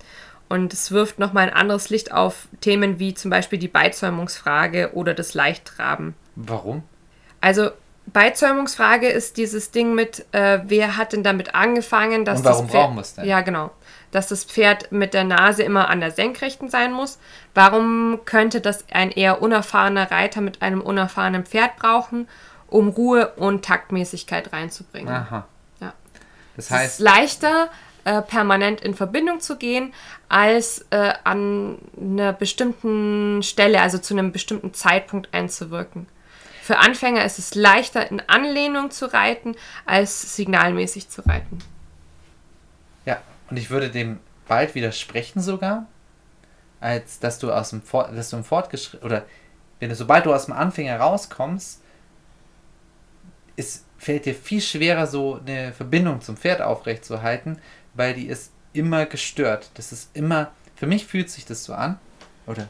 [0.56, 5.14] Und es wirft nochmal ein anderes Licht auf Themen wie zum Beispiel die Beizäumungsfrage oder
[5.14, 6.16] das Leichttraben.
[6.36, 6.84] Warum?
[7.41, 7.70] Also
[8.08, 12.72] Beizäumungsfrage ist dieses Ding mit, äh, wer hat denn damit angefangen, dass Und warum das
[12.72, 13.26] Pferd, brauchen wir es denn?
[13.26, 13.72] Ja, genau
[14.16, 17.20] dass das Pferd mit der Nase immer an der Senkrechten sein muss.
[17.53, 22.30] Warum könnte das ein eher unerfahrener Reiter mit einem unerfahrenen Pferd brauchen,
[22.68, 25.14] um Ruhe und Taktmäßigkeit reinzubringen?
[25.14, 25.45] Aha.
[25.82, 25.93] Ja.
[26.56, 27.70] Das heißt, es ist leichter,
[28.06, 29.93] äh, permanent in Verbindung zu gehen,
[30.30, 36.08] als äh, an einer bestimmten Stelle, also zu einem bestimmten Zeitpunkt einzuwirken.
[36.62, 41.60] Für Anfänger ist es leichter, in Anlehnung zu reiten, als signalmäßig zu reiten.
[43.49, 45.88] Und ich würde dem bald widersprechen sogar,
[46.80, 49.26] als dass du aus dem Fort, dass du im Fortgeschritt oder
[49.80, 51.82] wenn du sobald du aus dem Anfänger rauskommst,
[53.56, 57.60] es fällt dir viel schwerer, so eine Verbindung zum Pferd aufrechtzuerhalten,
[57.96, 59.70] weil die ist immer gestört.
[59.76, 62.00] Das ist immer, für mich fühlt sich das so an,
[62.46, 62.68] oder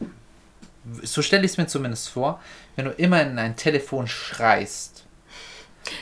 [1.01, 2.39] so stelle ich es mir zumindest vor,
[2.75, 5.03] wenn du immer in ein Telefon schreist.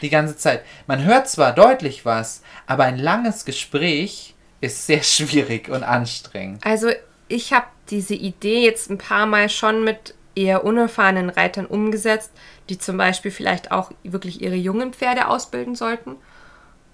[0.01, 0.63] Die ganze Zeit.
[0.87, 6.65] Man hört zwar deutlich was, aber ein langes Gespräch ist sehr schwierig und anstrengend.
[6.65, 6.89] Also
[7.27, 12.31] ich habe diese Idee jetzt ein paar Mal schon mit eher unerfahrenen Reitern umgesetzt,
[12.69, 16.15] die zum Beispiel vielleicht auch wirklich ihre jungen Pferde ausbilden sollten.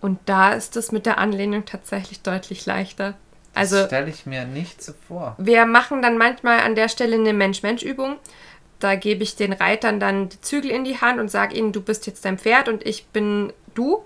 [0.01, 3.15] Und da ist es mit der Anlehnung tatsächlich deutlich leichter.
[3.53, 5.35] Also das stelle ich mir nicht so vor.
[5.37, 8.17] Wir machen dann manchmal an der Stelle eine Mensch-Mensch-Übung.
[8.79, 11.81] Da gebe ich den Reitern dann die Zügel in die Hand und sage ihnen, du
[11.81, 14.03] bist jetzt dein Pferd und ich bin du.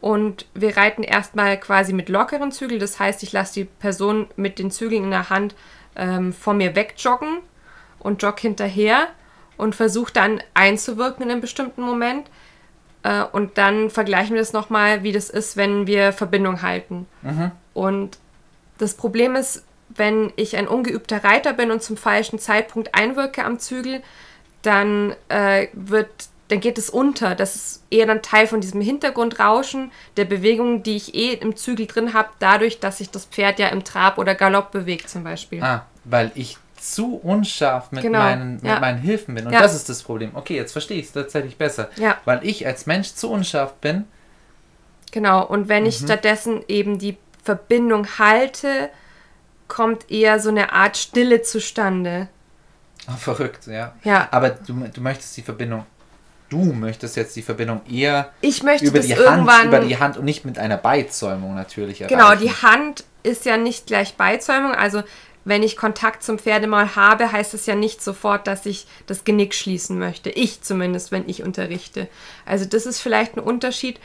[0.00, 2.80] Und wir reiten erstmal quasi mit lockeren Zügeln.
[2.80, 5.54] Das heißt, ich lasse die Person mit den Zügeln in der Hand
[5.94, 7.38] ähm, vor mir wegjoggen
[8.00, 9.06] und jogge hinterher
[9.56, 12.28] und versuche dann einzuwirken in einem bestimmten Moment.
[13.02, 17.06] Äh, und dann vergleichen wir das nochmal, wie das ist, wenn wir Verbindung halten.
[17.22, 17.50] Mhm.
[17.74, 18.18] Und
[18.78, 23.58] das Problem ist, wenn ich ein ungeübter Reiter bin und zum falschen Zeitpunkt einwirke am
[23.58, 24.02] Zügel,
[24.62, 26.08] dann äh, wird,
[26.48, 27.34] dann geht es unter.
[27.34, 31.86] Das ist eher dann Teil von diesem Hintergrundrauschen der Bewegungen, die ich eh im Zügel
[31.86, 35.62] drin habe, dadurch, dass sich das Pferd ja im Trab oder Galopp bewegt zum Beispiel.
[35.62, 38.18] Ah, weil ich zu unscharf mit, genau.
[38.18, 38.80] meinen, mit ja.
[38.80, 39.46] meinen Hilfen bin.
[39.46, 39.60] Und ja.
[39.60, 40.32] das ist das Problem.
[40.34, 41.88] Okay, jetzt verstehe ich es tatsächlich besser.
[41.96, 42.18] Ja.
[42.24, 44.04] Weil ich als Mensch zu unscharf bin.
[45.12, 45.90] Genau, und wenn mhm.
[45.90, 48.88] ich stattdessen eben die Verbindung halte,
[49.68, 52.28] kommt eher so eine Art Stille zustande.
[53.08, 53.94] Oh, verrückt, ja.
[54.02, 54.28] ja.
[54.32, 55.86] Aber du, du möchtest die Verbindung,
[56.48, 60.24] du möchtest jetzt die Verbindung eher ich möchte über, die Hand, über die Hand und
[60.24, 62.18] nicht mit einer Beizäumung natürlich erreichen.
[62.18, 64.72] Genau, die Hand ist ja nicht gleich Beizäumung.
[64.72, 65.02] Also
[65.44, 69.54] wenn ich Kontakt zum Pferdemaul habe, heißt es ja nicht sofort, dass ich das Genick
[69.54, 70.30] schließen möchte.
[70.30, 72.08] Ich zumindest, wenn ich unterrichte.
[72.46, 73.98] Also das ist vielleicht ein Unterschied.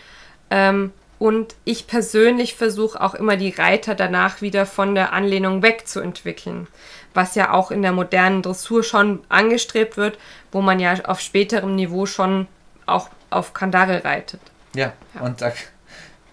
[0.50, 6.68] Ähm, und ich persönlich versuche auch immer die Reiter danach wieder von der Anlehnung wegzuentwickeln.
[7.14, 10.20] Was ja auch in der modernen Dressur schon angestrebt wird,
[10.52, 12.48] wo man ja auf späterem Niveau schon
[12.86, 14.42] auch auf Kandare reitet.
[14.76, 15.22] Ja, ja.
[15.22, 15.52] und da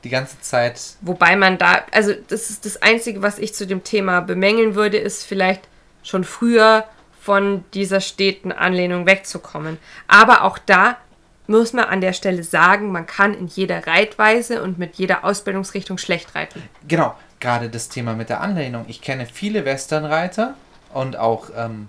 [0.05, 0.81] die ganze Zeit.
[1.01, 4.99] Wobei man da, also das ist das Einzige, was ich zu dem Thema bemängeln würde,
[4.99, 5.63] ist vielleicht
[6.03, 6.85] schon früher
[7.21, 9.79] von dieser steten Anlehnung wegzukommen.
[10.07, 10.99] Aber auch da
[11.47, 15.99] muss man an der Stelle sagen, man kann in jeder Reitweise und mit jeder Ausbildungsrichtung
[15.99, 16.63] schlecht reiten.
[16.87, 18.85] Genau, gerade das Thema mit der Anlehnung.
[18.89, 20.55] Ich kenne viele Westernreiter
[20.93, 21.89] und auch, ähm,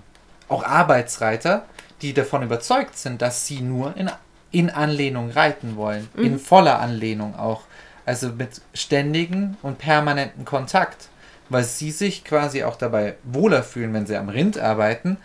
[0.49, 1.65] auch Arbeitsreiter,
[2.01, 4.11] die davon überzeugt sind, dass sie nur in,
[4.51, 6.09] in Anlehnung reiten wollen.
[6.15, 6.23] Mhm.
[6.23, 7.61] In voller Anlehnung auch.
[8.05, 11.09] Also mit ständigen und permanenten Kontakt.
[11.49, 15.17] Weil sie sich quasi auch dabei wohler fühlen, wenn sie am Rind arbeiten,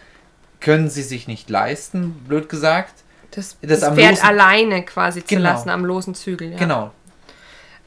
[0.61, 2.93] können sie sich nicht leisten, blöd gesagt.
[3.31, 5.51] Das, das, das Pferd losen, alleine quasi zu genau.
[5.51, 6.53] lassen am losen Zügel.
[6.53, 6.59] Ja.
[6.59, 6.91] Genau.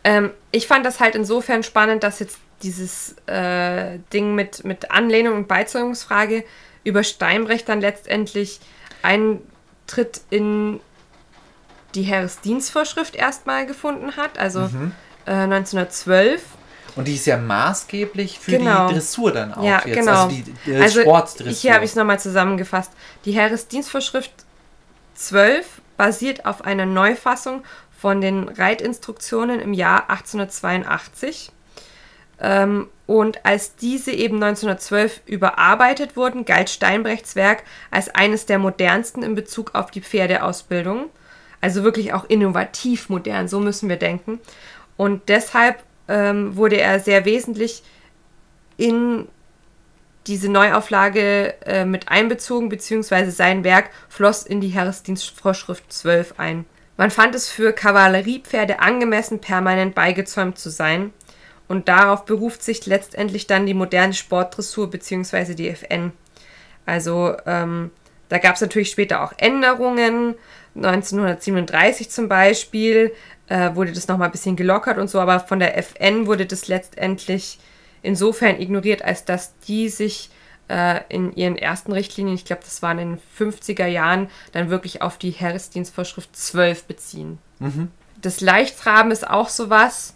[0.04, 5.36] Ähm, ich fand das halt insofern spannend, dass jetzt dieses äh, Ding mit, mit Anlehnung
[5.36, 6.44] und Beizäumungsfrage
[6.84, 8.60] über Steinbrecht dann letztendlich
[9.02, 10.80] Eintritt in
[11.96, 14.91] die Heeresdienstvorschrift erstmal gefunden hat, also mhm.
[15.26, 16.41] äh, 1912.
[16.96, 18.88] Und die ist ja maßgeblich für genau.
[18.88, 19.64] die Dressur dann auch.
[19.64, 20.24] Ja, jetzt, genau.
[20.24, 20.36] Also
[20.66, 21.54] die äh, also Sportdressur.
[21.54, 22.91] Hier habe ich es nochmal zusammengefasst.
[23.26, 24.32] Die Heeresdienstvorschrift
[25.16, 27.64] 12 basiert auf einer Neufassung
[27.98, 31.52] von den Reitinstruktionen im Jahr 1882.
[32.39, 39.24] Ähm, und als diese eben 1912 überarbeitet wurden, galt Steinbrechts Werk als eines der modernsten
[39.24, 41.10] in Bezug auf die Pferdeausbildung.
[41.64, 44.41] Also wirklich auch innovativ modern, so müssen wir denken.
[44.97, 47.84] Und deshalb ähm, wurde er sehr wesentlich
[48.76, 49.30] in
[50.28, 56.66] diese Neuauflage äh, mit einbezogen, beziehungsweise sein Werk floss in die Heeresdienstvorschrift 12 ein.
[56.97, 61.14] Man fand es für Kavalleriepferde angemessen, permanent beigezäumt zu sein.
[61.70, 66.11] Und darauf beruft sich letztendlich dann die moderne Sportdressur beziehungsweise die FN.
[66.86, 67.91] Also ähm,
[68.28, 70.36] da gab es natürlich später auch Änderungen.
[70.76, 73.13] 1937 zum Beispiel
[73.47, 76.67] äh, wurde das nochmal ein bisschen gelockert und so, aber von der FN wurde das
[76.67, 77.59] letztendlich
[78.01, 80.30] insofern ignoriert, als dass die sich
[80.67, 85.01] äh, in ihren ersten Richtlinien, ich glaube, das waren in den 50er Jahren, dann wirklich
[85.01, 87.38] auf die Heeresdienstvorschrift 12 beziehen.
[87.59, 87.91] Mhm.
[88.21, 90.15] Das Leichttraben ist auch sowas,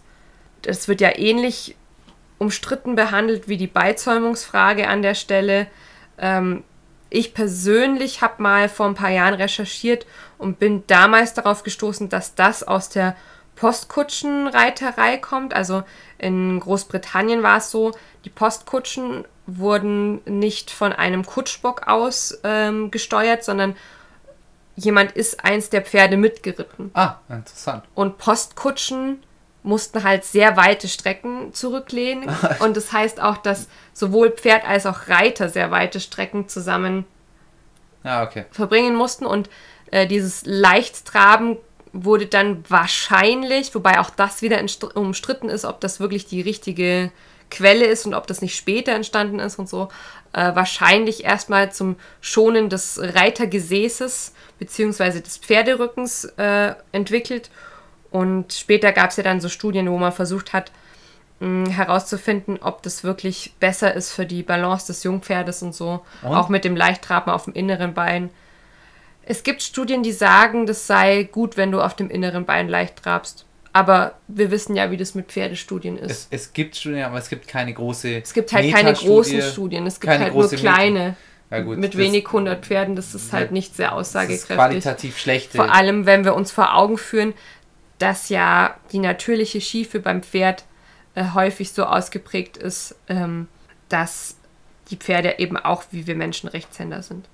[0.62, 1.76] das wird ja ähnlich
[2.38, 5.66] umstritten behandelt wie die Beizäumungsfrage an der Stelle.
[6.18, 6.64] Ähm,
[7.10, 10.06] ich persönlich habe mal vor ein paar Jahren recherchiert
[10.36, 13.16] und bin damals darauf gestoßen, dass das aus der
[13.56, 15.54] Postkutschenreiterei kommt.
[15.54, 15.82] Also
[16.18, 17.92] in Großbritannien war es so,
[18.24, 23.74] die Postkutschen wurden nicht von einem Kutschbock aus ähm, gesteuert, sondern
[24.76, 26.90] jemand ist eins der Pferde mitgeritten.
[26.94, 27.84] Ah, interessant.
[27.94, 29.22] Und Postkutschen
[29.68, 32.28] mussten halt sehr weite Strecken zurücklehnen.
[32.60, 37.04] und das heißt auch, dass sowohl Pferd als auch Reiter sehr weite Strecken zusammen
[38.02, 38.46] ah, okay.
[38.50, 39.26] verbringen mussten.
[39.26, 39.50] Und
[39.90, 41.58] äh, dieses Leichttraben
[41.92, 44.58] wurde dann wahrscheinlich, wobei auch das wieder
[44.94, 47.12] umstritten ist, ob das wirklich die richtige
[47.50, 49.88] Quelle ist und ob das nicht später entstanden ist und so,
[50.32, 55.20] äh, wahrscheinlich erstmal zum Schonen des Reitergesäßes bzw.
[55.20, 57.50] des Pferderückens äh, entwickelt.
[58.10, 60.72] Und später gab es ja dann so Studien, wo man versucht hat,
[61.40, 66.00] mh, herauszufinden, ob das wirklich besser ist für die Balance des Jungpferdes und so.
[66.22, 66.34] Und?
[66.34, 68.30] Auch mit dem Leichttraben auf dem inneren Bein.
[69.22, 72.96] Es gibt Studien, die sagen, das sei gut, wenn du auf dem inneren Bein leicht
[72.96, 73.44] trabst.
[73.74, 76.10] Aber wir wissen ja, wie das mit Pferdestudien ist.
[76.10, 78.16] Es, es gibt Studien, aber es gibt keine große.
[78.16, 79.86] Es gibt halt keine großen Studien.
[79.86, 81.16] Es gibt halt nur kleine.
[81.50, 82.96] Ja, gut, mit wenig 100 Pferden.
[82.96, 84.56] Das ist halt nicht sehr aussagekräftig.
[84.56, 85.52] qualitativ schlecht.
[85.52, 87.34] Vor allem, wenn wir uns vor Augen führen,
[87.98, 90.64] dass ja die natürliche Schiefe beim Pferd
[91.14, 93.48] äh, häufig so ausgeprägt ist, ähm,
[93.88, 94.36] dass
[94.90, 97.28] die Pferde eben auch wie wir Menschen Rechtshänder sind.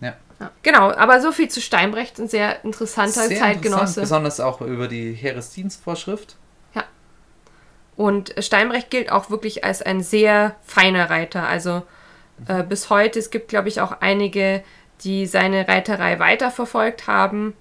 [0.00, 0.14] Ja.
[0.38, 0.50] ja.
[0.62, 4.00] Genau, aber so viel zu Steinbrecht, ein sehr interessanter sehr Zeitgenosse.
[4.00, 6.36] Interessant, besonders auch über die Heeresdienstvorschrift.
[6.74, 6.84] Ja.
[7.96, 11.48] Und Steinbrecht gilt auch wirklich als ein sehr feiner Reiter.
[11.48, 11.82] Also
[12.46, 14.62] äh, bis heute, es gibt, glaube ich, auch einige,
[15.02, 17.54] die seine Reiterei weiterverfolgt haben.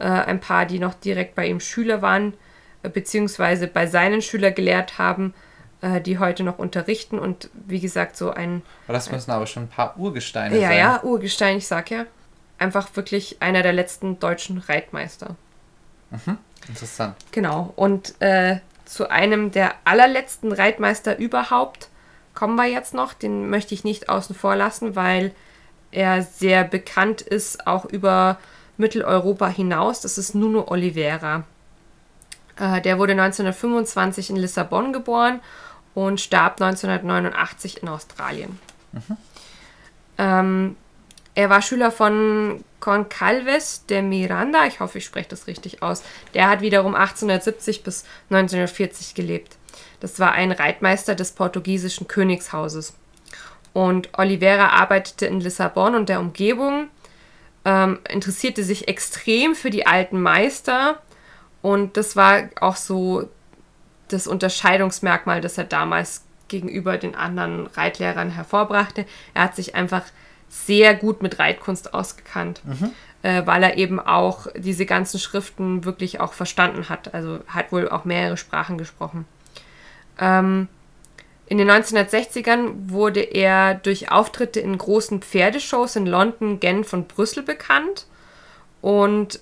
[0.00, 2.34] Äh, ein paar, die noch direkt bei ihm Schüler waren,
[2.82, 5.34] äh, beziehungsweise bei seinen Schülern gelehrt haben
[5.82, 8.62] äh, die heute noch unterrichten und wie gesagt so ein.
[8.86, 10.78] das müssen aber schon ein paar Urgesteine ja, sein.
[10.78, 12.06] Ja, ja, Urgestein, ich sag ja.
[12.58, 15.36] Einfach wirklich einer der letzten deutschen Reitmeister.
[16.10, 16.36] Mhm,
[16.68, 17.16] interessant.
[17.32, 17.72] Genau.
[17.76, 21.88] Und äh, zu einem der allerletzten Reitmeister überhaupt
[22.34, 23.14] kommen wir jetzt noch.
[23.14, 25.32] Den möchte ich nicht außen vor lassen, weil
[25.90, 28.38] er sehr bekannt ist, auch über
[28.80, 30.00] Mitteleuropa hinaus.
[30.00, 31.44] Das ist Nuno Oliveira.
[32.58, 35.40] Äh, der wurde 1925 in Lissabon geboren
[35.94, 38.58] und starb 1989 in Australien.
[38.92, 39.16] Mhm.
[40.18, 40.76] Ähm,
[41.34, 46.02] er war Schüler von Concalves de Miranda, ich hoffe, ich spreche das richtig aus.
[46.34, 49.56] Der hat wiederum 1870 bis 1940 gelebt.
[50.00, 52.94] Das war ein Reitmeister des portugiesischen Königshauses.
[53.72, 56.88] Und Oliveira arbeitete in Lissabon und der Umgebung,
[57.64, 61.00] ähm, interessierte sich extrem für die alten Meister.
[61.62, 63.28] Und das war auch so
[64.08, 69.06] das Unterscheidungsmerkmal, das er damals gegenüber den anderen Reitlehrern hervorbrachte.
[69.34, 70.02] Er hat sich einfach
[70.48, 72.90] sehr gut mit Reitkunst ausgekannt, mhm.
[73.22, 77.14] äh, weil er eben auch diese ganzen Schriften wirklich auch verstanden hat.
[77.14, 79.26] Also hat wohl auch mehrere Sprachen gesprochen.
[80.18, 80.68] Ähm,
[81.50, 87.42] in den 1960ern wurde er durch Auftritte in großen Pferdeshows in London, Genf und Brüssel
[87.42, 88.06] bekannt.
[88.80, 89.40] Und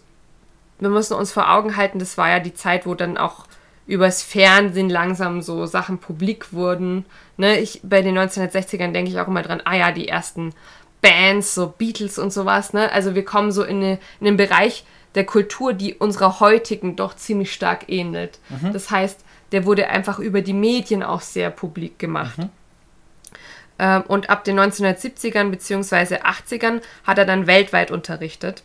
[0.80, 3.44] wir müssen uns vor Augen halten, das war ja die Zeit, wo dann auch
[3.86, 7.04] übers Fernsehen langsam so Sachen publik wurden.
[7.36, 10.54] Ne, ich, bei den 1960ern denke ich auch immer dran, ah ja, die ersten
[11.02, 12.72] Bands, so Beatles und sowas.
[12.72, 12.90] Ne?
[12.90, 17.14] Also wir kommen so in, eine, in einen Bereich der Kultur, die unserer heutigen doch
[17.16, 18.38] ziemlich stark ähnelt.
[18.48, 18.72] Mhm.
[18.72, 19.20] Das heißt,
[19.52, 22.38] der wurde einfach über die Medien auch sehr publik gemacht.
[22.38, 22.50] Mhm.
[24.08, 26.16] Und ab den 1970ern bzw.
[26.16, 28.64] 80ern hat er dann weltweit unterrichtet.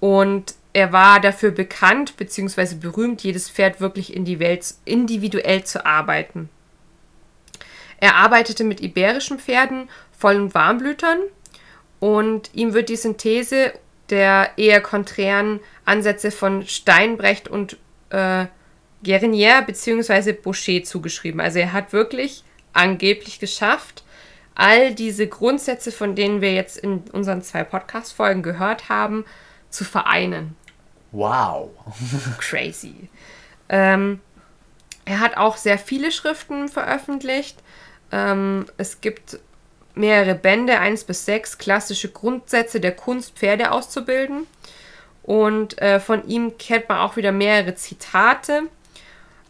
[0.00, 2.74] Und er war dafür bekannt bzw.
[2.76, 6.48] berühmt, jedes Pferd wirklich in die Welt individuell zu arbeiten.
[7.98, 11.18] Er arbeitete mit iberischen Pferden, Voll- und Warmblütern
[11.98, 13.72] und ihm wird die Synthese
[14.08, 17.76] der eher konträren Ansätze von Steinbrecht und
[18.10, 18.46] äh,
[19.04, 20.32] Guerinier bzw.
[20.32, 21.40] Boucher zugeschrieben.
[21.40, 24.04] Also er hat wirklich angeblich geschafft,
[24.54, 29.24] all diese Grundsätze, von denen wir jetzt in unseren zwei Podcast-Folgen gehört haben,
[29.70, 30.56] zu vereinen.
[31.12, 31.70] Wow.
[32.38, 33.08] Crazy.
[33.68, 34.20] Ähm,
[35.04, 37.62] er hat auch sehr viele Schriften veröffentlicht.
[38.12, 39.38] Ähm, es gibt
[39.94, 44.46] mehrere Bände, 1 bis 6, klassische Grundsätze der Kunst, Pferde auszubilden.
[45.22, 48.62] Und äh, von ihm kennt man auch wieder mehrere Zitate.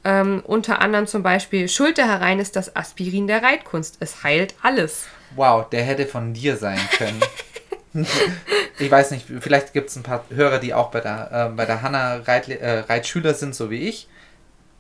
[0.05, 3.99] Ähm, unter anderem zum Beispiel: Schulter herein ist das Aspirin der Reitkunst.
[4.01, 5.07] Es heilt alles.
[5.37, 7.21] Wow, der hätte von dir sein können.
[8.79, 11.67] ich weiß nicht, vielleicht gibt es ein paar Hörer, die auch bei der, äh, bei
[11.67, 14.09] der Hanna Reit, äh, Reitschüler sind, so wie ich.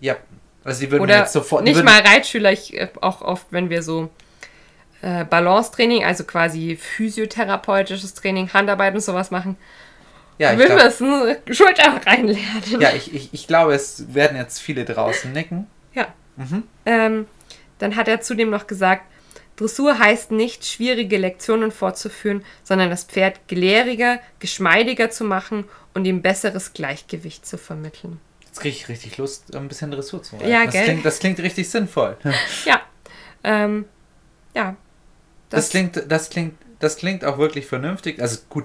[0.00, 0.16] Ja,
[0.64, 1.64] also die würden Oder jetzt sofort.
[1.64, 4.10] Nicht mal Reitschüler, ich, äh, auch oft, wenn wir so
[5.02, 9.56] äh, Balancetraining, also quasi physiotherapeutisches Training, Handarbeit und sowas machen.
[10.40, 12.80] Ja, wir müssen Schulter reinlernen.
[12.80, 15.66] Ja, ich, ich, ich glaube, es werden jetzt viele draußen nicken.
[15.92, 16.06] Ja.
[16.36, 16.62] Mhm.
[16.86, 17.26] Ähm,
[17.78, 19.04] dann hat er zudem noch gesagt,
[19.56, 26.22] Dressur heißt nicht, schwierige Lektionen fortzuführen, sondern das Pferd gelehriger, geschmeidiger zu machen und ihm
[26.22, 28.18] besseres Gleichgewicht zu vermitteln.
[28.46, 30.48] Jetzt kriege ich richtig Lust, ein bisschen Dressur zu machen.
[30.48, 30.84] Ja, das gell?
[30.84, 32.16] Klingt, das klingt richtig sinnvoll.
[32.64, 32.80] Ja.
[33.44, 33.84] Ähm,
[34.54, 34.74] ja.
[35.50, 38.22] Das, klingt, das, klingt, das klingt auch wirklich vernünftig.
[38.22, 38.64] Also gut,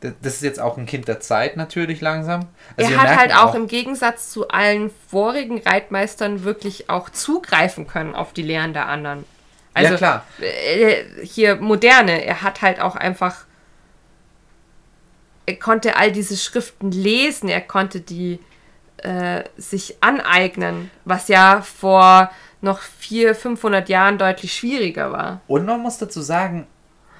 [0.00, 2.46] das ist jetzt auch ein Kind der Zeit natürlich langsam.
[2.76, 8.14] Also er hat halt auch, im Gegensatz zu allen vorigen Reitmeistern wirklich auch zugreifen können
[8.14, 9.24] auf die Lehren der anderen.
[9.74, 10.24] Also Ja, klar.
[10.40, 13.46] äh, hier moderne, er hat halt auch einfach
[15.46, 18.40] er konnte all diese Schriften lesen, er konnte die
[18.98, 22.30] äh, sich aneignen, was ja vor
[22.60, 25.40] noch 400, 500 Jahren deutlich schwieriger war.
[25.46, 26.66] Und man muss dazu sagen,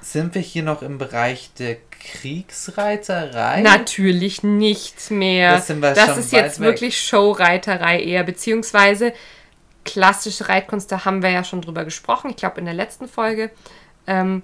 [0.00, 3.62] sind wir hier noch im Bereich der Kriegsreiterei?
[3.62, 5.52] Natürlich nicht mehr.
[5.56, 6.66] Das sind wir das schon ist jetzt weg.
[6.66, 9.12] wirklich Showreiterei eher, beziehungsweise
[9.84, 13.50] klassische Reitkunst, da haben wir ja schon drüber gesprochen, ich glaube in der letzten Folge.
[14.06, 14.42] Ähm,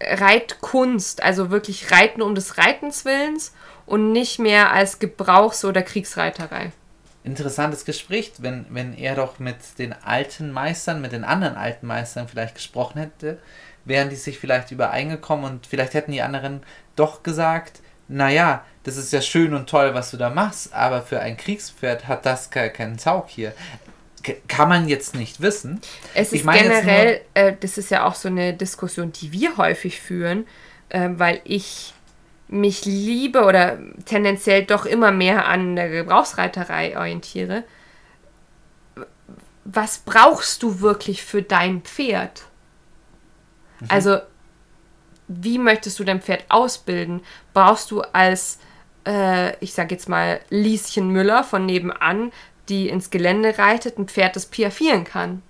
[0.00, 3.54] Reitkunst, also wirklich Reiten um des Reitens Willens
[3.86, 6.72] und nicht mehr als Gebrauchs- oder Kriegsreiterei.
[7.24, 12.28] Interessantes Gespräch, wenn, wenn er doch mit den alten Meistern, mit den anderen alten Meistern
[12.28, 13.38] vielleicht gesprochen hätte,
[13.86, 16.62] wären die sich vielleicht übereingekommen und vielleicht hätten die anderen
[16.96, 21.20] doch gesagt, naja, das ist ja schön und toll, was du da machst, aber für
[21.20, 23.54] ein Kriegspferd hat das ke- keinen Zaug hier.
[24.22, 25.80] K- Kann man jetzt nicht wissen.
[26.14, 30.00] Es Ich ist generell, äh, das ist ja auch so eine Diskussion, die wir häufig
[30.00, 30.46] führen,
[30.88, 31.94] äh, weil ich
[32.48, 37.64] mich liebe oder tendenziell doch immer mehr an der Gebrauchsreiterei orientiere.
[39.64, 42.44] Was brauchst du wirklich für dein Pferd?
[43.88, 44.18] Also,
[45.28, 47.20] wie möchtest du dein Pferd ausbilden?
[47.52, 48.58] Brauchst du als,
[49.06, 52.32] äh, ich sag jetzt mal, Lieschen Müller von nebenan,
[52.68, 55.42] die ins Gelände reitet, ein Pferd, das piaffieren kann?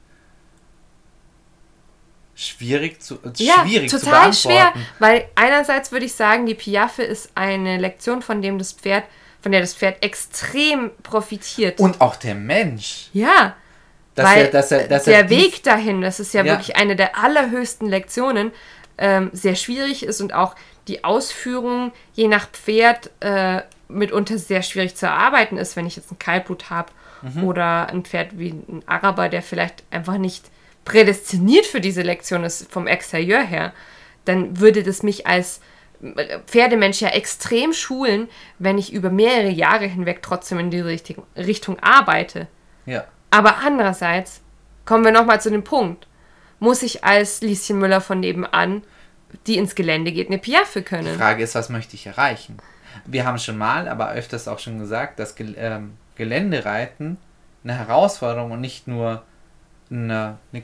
[2.35, 4.87] Schwierig zu, äh, Ja, schwierig zu total schwer, beantworten.
[4.99, 9.05] weil einerseits würde ich sagen, die Piaffe ist eine Lektion, von dem das Pferd,
[9.41, 11.81] von der das Pferd extrem profitiert.
[11.81, 13.09] Und auch der Mensch.
[13.15, 13.55] ja,
[14.17, 16.53] Dass weil er, dass er, dass der er Weg dahin, das ist ja, Ja.
[16.55, 18.51] wirklich eine der allerhöchsten Lektionen,
[18.99, 20.55] ähm, sehr schwierig ist und auch
[20.89, 26.11] die Ausführung je nach Pferd äh, mitunter sehr schwierig zu erarbeiten ist, wenn ich jetzt
[26.11, 26.91] ein Kaltblut habe
[27.23, 27.45] Mhm.
[27.45, 30.45] oder ein Pferd wie ein Araber, der vielleicht einfach nicht
[30.85, 33.73] prädestiniert für diese Lektion ist vom Exterieur her,
[34.27, 35.61] dann würde das mich als
[36.47, 41.79] Pferdemensch ja extrem schulen, wenn ich über mehrere Jahre hinweg trotzdem in die richtige Richtung
[41.81, 42.49] arbeite.
[42.85, 43.05] Ja.
[43.37, 44.41] Aber andererseits
[44.87, 46.07] kommen wir nochmal zu dem Punkt.
[46.59, 48.83] Muss ich als Lieschen Müller von nebenan,
[49.47, 51.19] die ins Gelände geht, eine Piaffe Die können?
[51.19, 52.57] Frage ist, was möchte ich erreichen?
[53.05, 57.19] Wir haben schon mal, aber öfters auch schon gesagt, dass Gel ähm, Geländereiten
[57.63, 59.23] eine Herausforderung und nicht nur
[59.91, 60.63] eine, eine,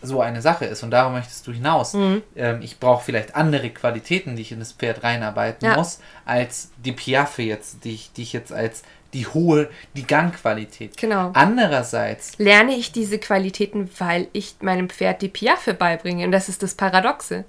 [0.00, 0.84] so eine Sache ist.
[0.84, 1.94] Und darauf möchtest du hinaus.
[1.94, 2.22] Mhm.
[2.36, 5.76] Ähm, ich brauche vielleicht andere Qualitäten, die ich in das Pferd reinarbeiten Ja.
[5.76, 8.84] muss, als die Piaffe jetzt, die ich, die ich jetzt als
[9.14, 10.96] die hohe, die Gangqualität.
[10.96, 11.30] Genau.
[11.34, 16.24] Andererseits, Lerne ich diese Qualitäten, weil ich meinem Pferd die Piaffe beibringe.
[16.24, 17.44] Und das ist das Paradoxe.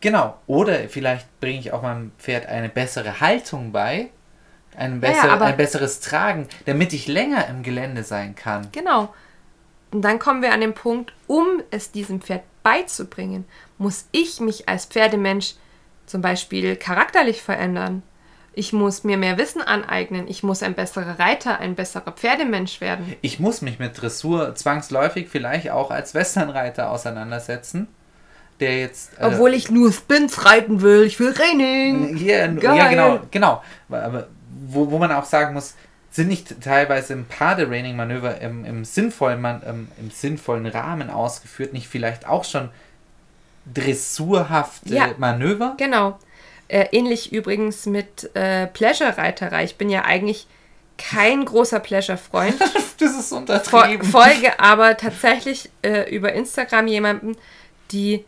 [0.00, 4.10] genau, oder vielleicht bringe ich auch meinem Pferd eine bessere Haltung bei,
[4.76, 8.68] ein, besser, aber- ein besseres Tragen, damit ich länger im Gelände sein kann.
[8.72, 9.12] Genau.
[9.92, 13.44] Und dann kommen wir an den Punkt, um es diesem Pferd beizubringen,
[13.76, 15.54] muss ich mich als Pferdemensch
[16.06, 18.02] zum Beispiel charakterlich verändern.
[18.54, 20.28] Ich muss mir mehr Wissen aneignen.
[20.28, 23.16] Ich muss ein besserer Reiter, ein besserer Pferdemensch werden.
[23.22, 27.88] Ich muss mich mit Dressur zwangsläufig vielleicht auch als Westernreiter auseinandersetzen,
[28.60, 29.12] der jetzt...
[29.18, 31.04] äh, Obwohl ich nur Spins reiten will.
[31.04, 32.16] Ich will Training.
[32.18, 32.90] Ja, Geil.
[32.90, 33.62] genau, genau.
[33.88, 34.28] Aber
[34.66, 35.74] wo, wo man auch sagen muss,
[36.10, 41.08] sind nicht teilweise ein paar der Raining-Manöver im, im, sinnvollen, Man- ähm, im sinnvollen Rahmen
[41.08, 42.68] ausgeführt, nicht vielleicht auch schon
[43.72, 45.08] dressurhafte Ja.
[45.16, 45.74] Manöver?
[45.78, 46.18] Genau.
[46.72, 49.62] Äh, ähnlich übrigens mit äh, Pleasure-Reiterei.
[49.64, 50.46] Ich bin ja eigentlich
[50.96, 52.54] kein großer Pleasure-Freund.
[52.98, 54.06] Das ist Fol untertrieben.
[54.06, 57.36] folge aber tatsächlich äh, über Instagram jemanden,
[57.90, 58.24] die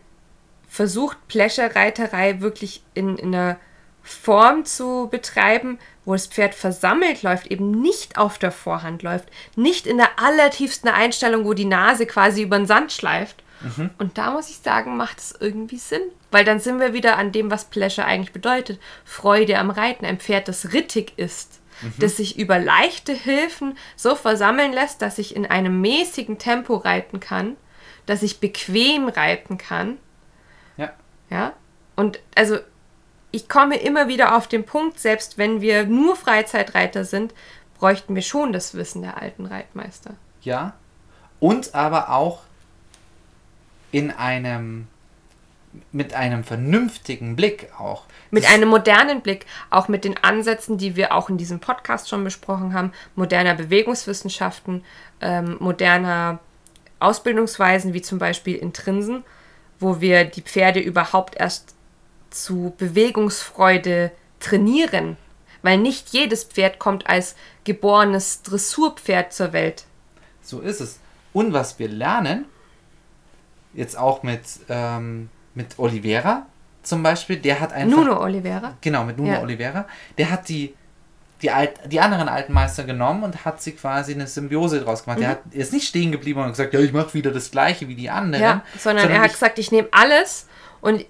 [0.68, 3.56] versucht, Pleasure-Reiterei wirklich in, in einer
[4.02, 9.86] Form zu betreiben, wo das Pferd versammelt läuft, eben nicht auf der Vorhand läuft, nicht
[9.86, 13.43] in der allertiefsten Einstellung, wo die Nase quasi über den Sand schleift.
[13.98, 16.02] Und da muss ich sagen, macht es irgendwie Sinn.
[16.30, 18.80] Weil dann sind wir wieder an dem, was Pleasure eigentlich bedeutet.
[19.04, 20.04] Freude am Reiten.
[20.04, 21.60] Ein Pferd, das rittig ist.
[21.98, 27.20] Das sich über leichte Hilfen so versammeln lässt, dass ich in einem mäßigen Tempo reiten
[27.20, 27.56] kann.
[28.06, 29.98] Dass ich bequem reiten kann.
[30.76, 30.92] Ja.
[31.30, 31.52] Ja.
[31.96, 32.58] Und also,
[33.30, 37.34] ich komme immer wieder auf den Punkt, selbst wenn wir nur Freizeitreiter sind,
[37.78, 40.14] bräuchten wir schon das Wissen der alten Reitmeister.
[40.42, 40.74] ja.
[41.40, 42.40] Und aber auch
[43.94, 44.88] in einem
[45.92, 48.04] mit einem vernünftigen Blick auch.
[48.30, 52.24] Mit einem modernen Blick, auch mit den Ansätzen, die wir auch in diesem Podcast schon
[52.24, 54.84] besprochen haben, moderner Bewegungswissenschaften,
[55.20, 56.40] ähm, moderner
[56.98, 59.24] Ausbildungsweisen, wie zum Beispiel Intrinsen,
[59.78, 61.74] wo wir die Pferde überhaupt erst
[62.30, 65.16] zu Bewegungsfreude trainieren.
[65.62, 69.84] Weil nicht jedes Pferd kommt als geborenes Dressurpferd zur Welt.
[70.42, 70.98] So ist es.
[71.32, 72.46] Und was wir lernen,
[73.74, 76.46] jetzt auch mit ähm, mit Oliveira
[76.84, 77.96] zum Beispiel, der hat einfach.
[77.96, 78.76] Nuno Oliveira.
[78.80, 79.42] Genau, mit Nuno ja.
[79.42, 79.86] Oliveira.
[80.18, 80.74] Der hat die,
[81.42, 85.18] die, Alt, die anderen alten Meister genommen und hat sie quasi eine Symbiose draus gemacht.
[85.18, 85.22] Mhm.
[85.22, 87.94] Der hat, ist nicht stehen geblieben und gesagt, ja, ich mache wieder das Gleiche wie
[87.94, 88.42] die anderen.
[88.42, 90.46] Ja, sondern, sondern er hat gesagt, ich nehme alles
[90.80, 91.04] und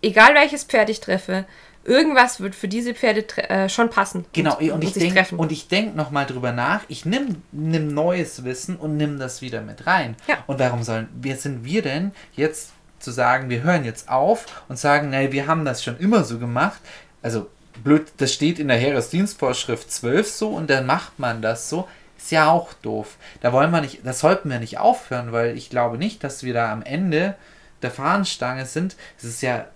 [0.00, 1.44] egal welches Pferd ich treffe,
[1.86, 4.24] irgendwas wird für diese Pferde äh, schon passen.
[4.32, 8.44] Genau, und, und ich denke und ich denke nochmal drüber nach, ich nehme nimm neues
[8.44, 10.16] Wissen und nimm das wieder mit rein.
[10.26, 10.38] Ja.
[10.46, 14.78] Und warum sollen, wer sind wir denn jetzt zu sagen, wir hören jetzt auf und
[14.78, 16.80] sagen, nee, wir haben das schon immer so gemacht.
[17.22, 17.48] Also
[17.84, 21.88] blöd, das steht in der Heeresdienstvorschrift 12 so und dann macht man das so.
[22.18, 23.18] Ist ja auch doof.
[23.40, 26.54] Da wollen wir nicht, das sollten wir nicht aufhören, weil ich glaube nicht, dass wir
[26.54, 27.36] da am Ende
[27.82, 28.96] der Fahnenstange sind.
[29.18, 29.66] Es ist ja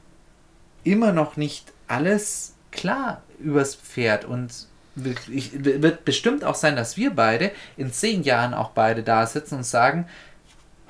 [0.82, 4.66] immer noch nicht alles klar übers Pferd und
[5.28, 9.56] ich, wird bestimmt auch sein, dass wir beide in zehn Jahren auch beide da sitzen
[9.56, 10.06] und sagen,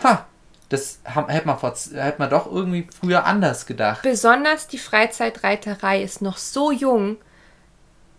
[0.03, 0.27] ha,
[0.69, 4.03] das hätte man, vor, hätte man doch irgendwie früher anders gedacht.
[4.03, 7.17] Besonders die Freizeitreiterei ist noch so jung.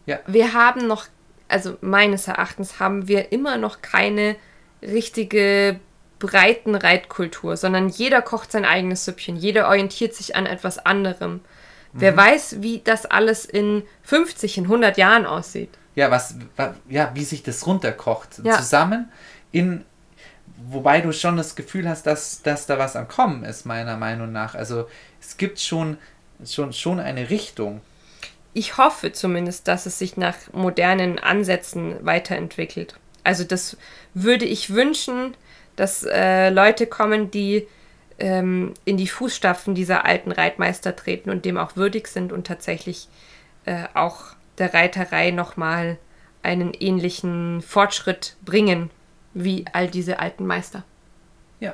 [0.06, 0.20] Ja.
[0.28, 1.06] Wir haben noch,
[1.48, 4.36] also meines Erachtens haben wir immer noch keine
[4.82, 5.80] richtige
[6.20, 11.42] Breitenreitkultur, sondern jeder kocht sein eigenes Süppchen, jeder orientiert sich an etwas anderem.
[11.94, 12.02] Mhm.
[12.02, 15.70] Wer weiß, wie das alles in 50, in 100 Jahren aussieht.
[15.96, 16.36] Ja, was,
[16.90, 18.42] ja, wie sich das runterkocht.
[18.44, 18.58] Ja.
[18.58, 19.12] Zusammen
[19.52, 19.84] in
[20.70, 24.32] wobei du schon das Gefühl hast, dass, dass da was am Kommen ist, meiner Meinung
[24.32, 24.56] nach.
[24.56, 24.88] Also
[25.20, 25.98] es gibt schon,
[26.46, 27.82] schon, schon eine Richtung.
[28.54, 32.96] Ich hoffe zumindest, dass es sich nach modernen Ansätzen weiterentwickelt.
[33.24, 33.78] Also das
[34.14, 35.36] würde ich wünschen,
[35.76, 37.68] dass äh, Leute kommen, die
[38.22, 43.10] ähm, in die Fußstapfen dieser alten Reitmeister treten und dem auch würdig sind und tatsächlich
[43.66, 45.98] äh, auch der Reiterei nochmal
[46.44, 48.92] einen ähnlichen Fortschritt bringen,
[49.34, 50.84] wie all diese alten Meister.
[51.60, 51.74] Ja.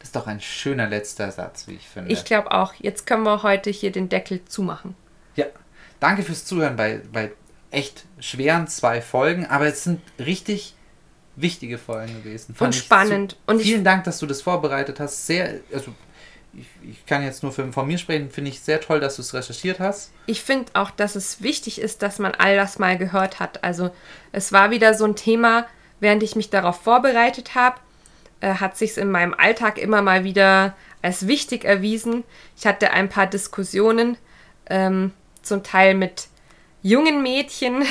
[0.00, 2.12] Das ist doch ein schöner letzter Satz, wie ich finde.
[2.12, 2.74] Ich glaube auch.
[2.74, 4.96] Jetzt können wir heute hier den Deckel zumachen.
[5.36, 5.46] Ja.
[6.00, 7.30] Danke fürs Zuhören bei, bei
[7.70, 10.74] echt schweren zwei Folgen, aber es sind richtig
[11.36, 12.54] wichtige Folgen gewesen.
[12.54, 13.36] Fand und spannend.
[13.46, 15.26] und vielen Dank, dass du das vorbereitet hast.
[15.26, 15.94] Sehr, also
[16.54, 19.22] ich, ich kann jetzt nur für, von mir sprechen, finde ich sehr toll, dass du
[19.22, 20.12] es recherchiert hast.
[20.26, 23.64] Ich finde auch, dass es wichtig ist, dass man all das mal gehört hat.
[23.64, 23.90] Also
[24.32, 25.66] es war wieder so ein Thema,
[26.00, 27.76] während ich mich darauf vorbereitet habe,
[28.40, 32.24] äh, hat sich in meinem Alltag immer mal wieder als wichtig erwiesen.
[32.56, 34.18] Ich hatte ein paar Diskussionen,
[34.66, 35.12] ähm,
[35.42, 36.28] zum Teil mit
[36.82, 37.84] jungen Mädchen,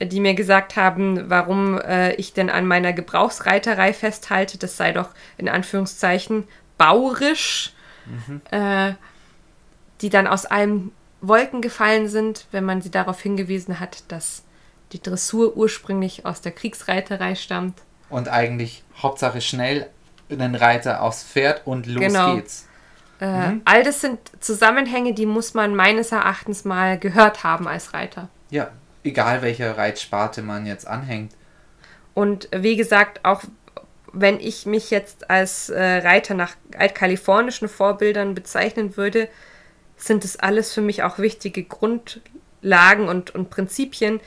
[0.00, 4.58] die mir gesagt haben, warum äh, ich denn an meiner Gebrauchsreiterei festhalte.
[4.58, 6.44] Das sei doch in Anführungszeichen
[6.76, 7.72] baurisch,
[8.04, 8.42] mhm.
[8.50, 8.94] äh,
[10.02, 10.92] die dann aus allen
[11.22, 14.42] Wolken gefallen sind, wenn man sie darauf hingewiesen hat, dass
[14.92, 17.80] die Dressur ursprünglich aus der Kriegsreiterei stammt.
[18.10, 19.88] Und eigentlich Hauptsache schnell
[20.30, 22.36] einen Reiter aufs Pferd und los genau.
[22.36, 22.68] geht's.
[23.20, 23.62] Äh, mhm.
[23.64, 28.28] All das sind Zusammenhänge, die muss man meines Erachtens mal gehört haben als Reiter.
[28.50, 28.70] Ja,
[29.06, 31.32] egal welcher Reitsparte man jetzt anhängt.
[32.14, 33.42] Und wie gesagt, auch
[34.12, 39.28] wenn ich mich jetzt als äh, Reiter nach altkalifornischen Vorbildern bezeichnen würde,
[39.96, 44.20] sind es alles für mich auch wichtige Grundlagen und, und Prinzipien,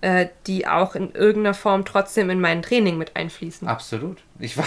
[0.00, 3.66] äh, die auch in irgendeiner Form trotzdem in mein Training mit einfließen.
[3.66, 4.18] Absolut.
[4.38, 4.66] Ich war,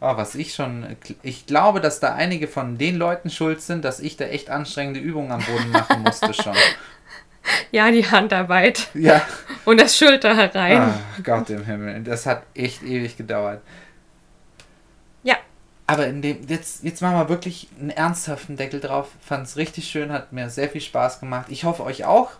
[0.00, 4.00] oh, was ich schon, ich glaube, dass da einige von den Leuten schuld sind, dass
[4.00, 6.54] ich da echt anstrengende Übungen am Boden machen musste schon.
[7.76, 8.88] Ja, die Handarbeit.
[8.94, 9.20] Ja.
[9.64, 10.78] Und das Schulter herein.
[10.80, 12.02] Ah, Gott im Himmel.
[12.02, 13.60] Das hat echt ewig gedauert.
[15.22, 15.36] Ja.
[15.86, 19.08] Aber in dem, jetzt, jetzt machen wir wirklich einen ernsthaften Deckel drauf.
[19.20, 21.46] Fand es richtig schön, hat mir sehr viel Spaß gemacht.
[21.50, 22.30] Ich hoffe euch auch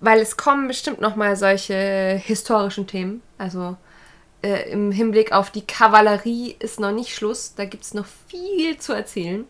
[0.00, 3.22] weil es kommen bestimmt noch mal solche historischen Themen.
[3.36, 3.76] Also
[4.42, 7.54] äh, im Hinblick auf die Kavallerie ist noch nicht Schluss.
[7.54, 9.44] Da gibt es noch viel zu erzählen.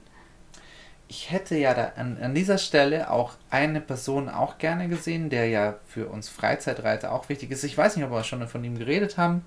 [1.09, 5.49] Ich hätte ja da an, an dieser Stelle auch eine Person auch gerne gesehen, der
[5.49, 7.65] ja für uns Freizeitreiter auch wichtig ist.
[7.65, 9.43] Ich weiß nicht, ob wir schon von ihm geredet haben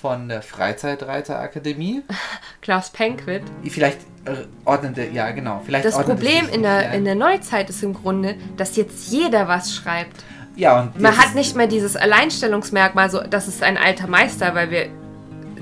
[0.00, 2.02] von der Freizeitreiterakademie.
[2.60, 3.42] Klaus Penkwit.
[3.64, 5.62] Vielleicht äh, ordnet er, ja genau.
[5.64, 9.74] Vielleicht das Problem in der, in der Neuzeit ist im Grunde, dass jetzt jeder was
[9.74, 10.24] schreibt.
[10.56, 14.70] Ja, und man hat nicht mehr dieses Alleinstellungsmerkmal, so das ist ein alter Meister, weil
[14.70, 14.88] wir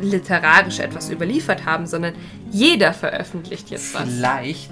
[0.01, 2.15] literarisch etwas überliefert haben, sondern
[2.51, 4.03] jeder veröffentlicht jetzt was.
[4.03, 4.71] Vielleicht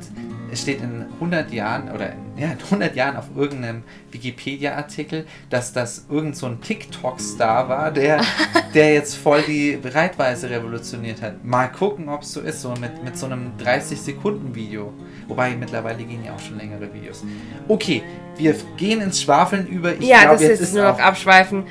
[0.57, 6.37] steht in 100 Jahren oder ja, in 100 Jahren auf irgendeinem Wikipedia-Artikel, dass das irgend
[6.37, 8.21] so ein TikTok-Star war, der,
[8.75, 11.45] der jetzt voll die Reitweise revolutioniert hat.
[11.45, 14.93] Mal gucken, ob es so ist, so mit, mit so einem 30-Sekunden-Video.
[15.29, 17.25] Wobei mittlerweile gehen ja auch schon längere Videos.
[17.69, 18.03] Okay,
[18.37, 19.95] wir gehen ins Schwafeln über.
[19.95, 21.65] Ich ja, glaub, das jetzt ist nur noch abschweifen.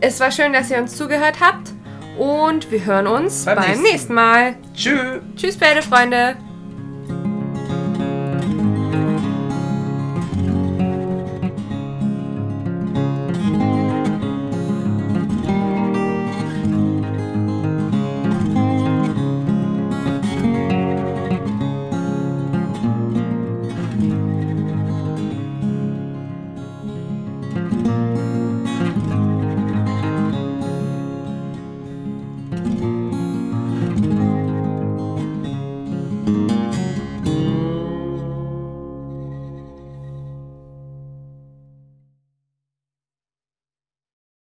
[0.00, 1.72] Es war schön, dass ihr uns zugehört habt
[2.18, 4.54] und wir hören uns beim, beim nächsten, nächsten Mal.
[4.74, 5.20] Tschüss.
[5.36, 6.36] Tschüss, Pferdefreunde.